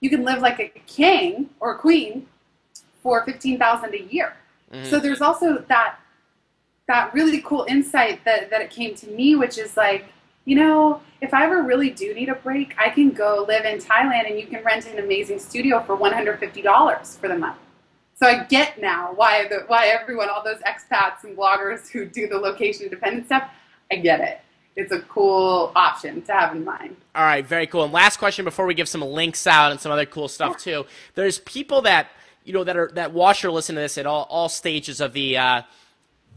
[0.00, 2.26] you can live like a king or a queen
[3.02, 4.34] for 15000 a year
[4.72, 4.84] mm-hmm.
[4.84, 5.96] so there's also that
[6.90, 10.06] that really cool insight that, that it came to me which is like
[10.44, 13.78] you know if i ever really do need a break i can go live in
[13.78, 17.58] thailand and you can rent an amazing studio for $150 for the month
[18.16, 22.26] so i get now why the why everyone all those expats and bloggers who do
[22.26, 23.48] the location dependent stuff
[23.92, 24.40] i get it
[24.74, 26.96] it's a cool option to have in mind.
[27.14, 27.82] All right, very cool.
[27.82, 30.86] And last question before we give some links out and some other cool stuff too.
[31.16, 32.06] There's people that
[32.44, 35.12] you know that are that watch or listen to this at all all stages of
[35.12, 35.62] the uh,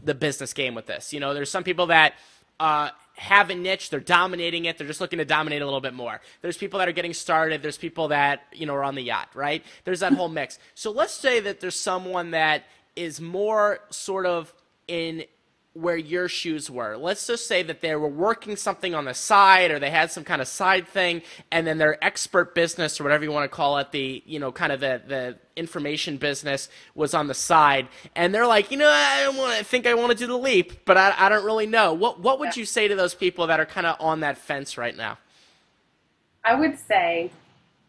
[0.04, 1.12] the business game with this.
[1.12, 2.14] You know, there's some people that
[2.60, 5.94] uh, have a niche, they're dominating it, they're just looking to dominate a little bit
[5.94, 6.20] more.
[6.42, 9.28] There's people that are getting started, there's people that, you know, are on the yacht,
[9.34, 9.64] right?
[9.84, 10.58] There's that whole mix.
[10.74, 12.64] So let's say that there's someone that
[12.96, 14.52] is more sort of
[14.86, 15.24] in
[15.74, 16.96] where your shoes were.
[16.96, 20.22] Let's just say that they were working something on the side or they had some
[20.22, 23.78] kind of side thing and then their expert business or whatever you want to call
[23.78, 28.32] it, the, you know, kind of the, the information business was on the side and
[28.32, 30.96] they're like, you know, I want to think I want to do the leap, but
[30.96, 31.92] I, I don't really know.
[31.92, 34.78] What, what would you say to those people that are kind of on that fence
[34.78, 35.18] right now?
[36.44, 37.32] I would say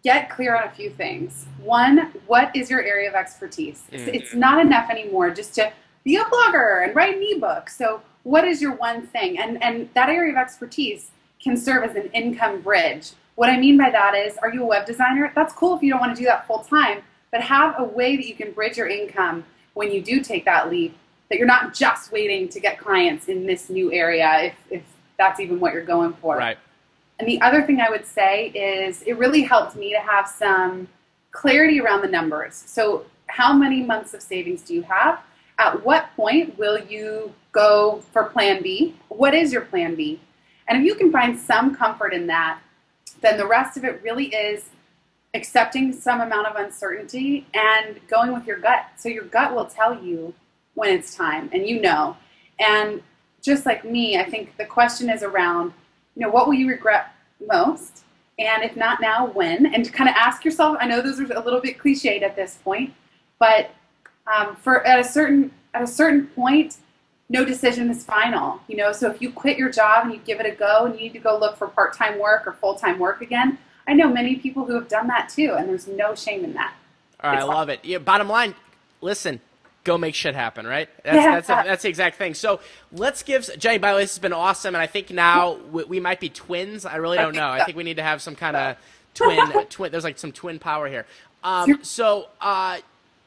[0.04, 1.46] get clear on a few things.
[1.62, 3.84] One, what is your area of expertise?
[3.92, 4.10] Mm-hmm.
[4.10, 5.72] It's not enough anymore just to
[6.06, 7.70] be a blogger and write an ebook.
[7.70, 9.38] So what is your one thing?
[9.38, 13.12] And and that area of expertise can serve as an income bridge.
[13.36, 15.34] What I mean by that is, are you a web designer?
[15.36, 17.02] That's cool if you don't want to do that full time,
[17.32, 19.44] but have a way that you can bridge your income
[19.74, 20.98] when you do take that leap
[21.30, 24.84] that you're not just waiting to get clients in this new area if, if
[25.18, 26.38] that's even what you're going for.
[26.38, 26.58] Right.
[27.20, 30.88] And the other thing I would say is it really helped me to have some
[31.32, 32.56] clarity around the numbers.
[32.56, 35.20] So, how many months of savings do you have?
[35.58, 38.96] At what point will you go for plan B?
[39.10, 40.20] What is your plan B?
[40.68, 42.60] And if you can find some comfort in that,
[43.22, 44.70] then the rest of it really is
[45.34, 48.86] accepting some amount of uncertainty and going with your gut.
[48.98, 50.34] So your gut will tell you
[50.74, 52.18] when it's time and you know.
[52.60, 53.02] And
[53.42, 55.74] just like me, I think the question is around,
[56.16, 57.14] you know, what will you regret
[57.48, 58.04] most?
[58.40, 59.74] And if not now, when?
[59.74, 62.36] And to kind of ask yourself, I know those are a little bit cliched at
[62.36, 62.94] this point,
[63.40, 63.72] but
[64.28, 66.78] um, for at a certain at a certain point,
[67.30, 68.62] no decision is final.
[68.68, 70.96] You know, so if you quit your job and you give it a go and
[70.96, 73.58] you need to go look for part-time work or full-time work again,
[73.88, 76.74] I know many people who have done that too, and there's no shame in that.
[77.22, 77.84] All right, I love it.
[77.84, 78.56] Yeah, bottom line,
[79.02, 79.40] listen,
[79.84, 80.90] go make shit happen, right?
[81.04, 81.32] That's yeah.
[81.40, 82.34] that's, that's the exact thing.
[82.34, 82.60] So
[82.92, 83.78] let's give Jenny.
[83.78, 86.30] By the way, this has been awesome, and I think now we, we might be
[86.30, 86.86] twins.
[86.86, 87.48] I really don't know.
[87.48, 88.78] I think we need to have some kind of
[89.14, 89.66] twin.
[89.70, 89.92] twin.
[89.92, 91.06] There's like some twin power here.
[91.44, 92.80] Um, so uh,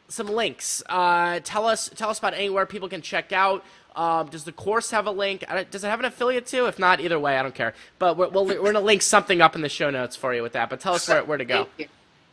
[0.08, 0.82] some links.
[0.88, 3.64] Uh, tell us tell us about anywhere people can check out.
[3.94, 5.44] Um, does the course have a link?
[5.70, 6.66] Does it have an affiliate too?
[6.66, 7.74] If not, either way, I don't care.
[7.98, 10.42] But we're, we are going to link something up in the show notes for you
[10.42, 10.70] with that.
[10.70, 11.66] But tell us where, where to go.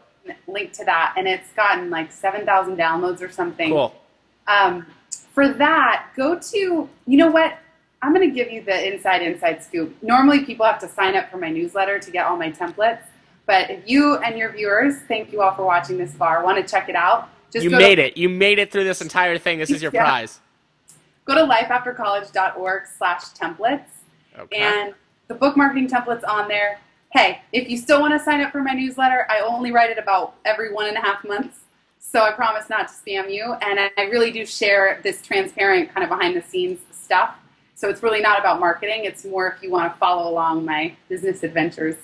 [0.48, 3.72] Link to that, and it's gotten like 7,000 downloads or something.
[3.72, 3.96] Cool.
[4.48, 4.86] Um,
[5.34, 7.58] for that, go to, you know what?
[8.02, 9.96] I'm going to give you the inside, inside scoop.
[10.02, 13.02] Normally, people have to sign up for my newsletter to get all my templates.
[13.46, 16.72] But if you and your viewers, thank you all for watching this far, want to
[16.72, 18.18] check it out, just you made to, it.
[18.18, 19.60] You made it through this entire thing.
[19.60, 20.04] This is your yeah.
[20.04, 20.40] prize.
[21.26, 23.86] Go to lifeaftercollege.org slash templates.
[24.38, 24.58] Okay.
[24.58, 24.94] And
[25.28, 26.80] the book marketing templates on there.
[27.12, 29.98] Hey, if you still want to sign up for my newsletter, I only write it
[29.98, 31.62] about every one and a half months.
[32.00, 33.54] So I promise not to spam you.
[33.62, 37.36] And I really do share this transparent kind of behind the scenes stuff.
[37.80, 39.06] So it's really not about marketing.
[39.06, 41.96] It's more if you want to follow along my business adventures.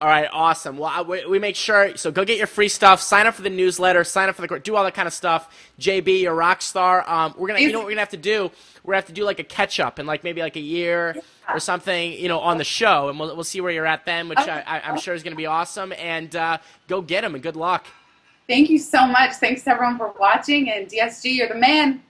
[0.00, 0.78] All right, awesome.
[0.78, 1.98] Well, I, we, we, make sure.
[1.98, 3.02] So go get your free stuff.
[3.02, 4.04] Sign up for the newsletter.
[4.04, 5.54] Sign up for the do all that kind of stuff.
[5.78, 7.06] JB, you're a rock star.
[7.06, 8.50] Um, we're gonna, you know, what we're gonna have to do.
[8.84, 11.16] We're gonna have to do like a catch up in like maybe like a year
[11.46, 14.30] or something, you know, on the show, and we'll we'll see where you're at then,
[14.30, 15.92] which I, am sure is gonna be awesome.
[15.98, 16.56] And uh,
[16.88, 17.86] go get them, and good luck.
[18.46, 19.34] Thank you so much.
[19.34, 22.02] Thanks to everyone for watching, and DSG, you're the man.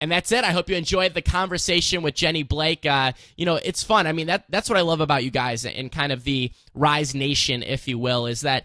[0.00, 0.44] And that's it.
[0.44, 2.86] I hope you enjoyed the conversation with Jenny Blake.
[2.86, 4.06] Uh, you know, it's fun.
[4.06, 7.14] I mean, that that's what I love about you guys and kind of the Rise
[7.14, 8.64] Nation, if you will, is that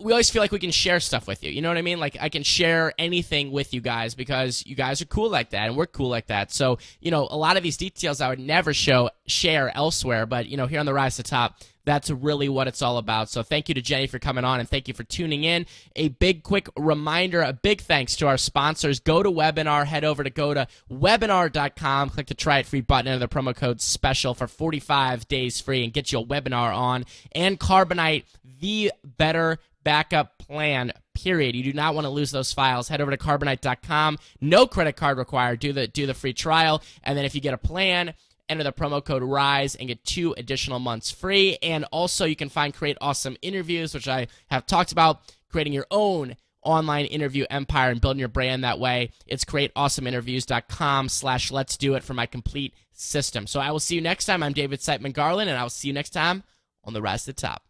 [0.00, 1.50] we always feel like we can share stuff with you.
[1.50, 2.00] You know what I mean?
[2.00, 5.68] Like I can share anything with you guys because you guys are cool like that
[5.68, 6.52] and we're cool like that.
[6.52, 10.46] So, you know, a lot of these details I would never show share elsewhere, but
[10.46, 13.28] you know, here on the Rise to Top, that's really what it's all about.
[13.28, 15.66] So thank you to Jenny for coming on and thank you for tuning in.
[15.96, 19.00] A big quick reminder, a big thanks to our sponsors.
[19.00, 23.28] GoToWebinar, head over to go to webinar.com, click the try it free button, enter the
[23.28, 27.04] promo code special for 45 days free and get you a webinar on.
[27.32, 28.24] And Carbonite,
[28.60, 33.10] the better backup plan period you do not want to lose those files head over
[33.10, 37.34] to carbonite.com no credit card required do the do the free trial and then if
[37.34, 38.12] you get a plan
[38.50, 41.56] Enter the promo code RISE and get two additional months free.
[41.62, 45.86] And also, you can find Create Awesome Interviews, which I have talked about, creating your
[45.90, 49.12] own online interview empire and building your brand that way.
[49.26, 53.46] It's createawesomeinterviews.com slash let's do it for my complete system.
[53.46, 54.42] So I will see you next time.
[54.42, 56.42] I'm David Siteman Garland, and I will see you next time
[56.84, 57.62] on the Rise to the Top.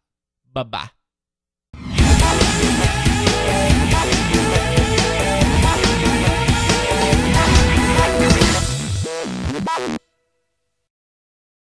[0.53, 0.91] Bye-bye.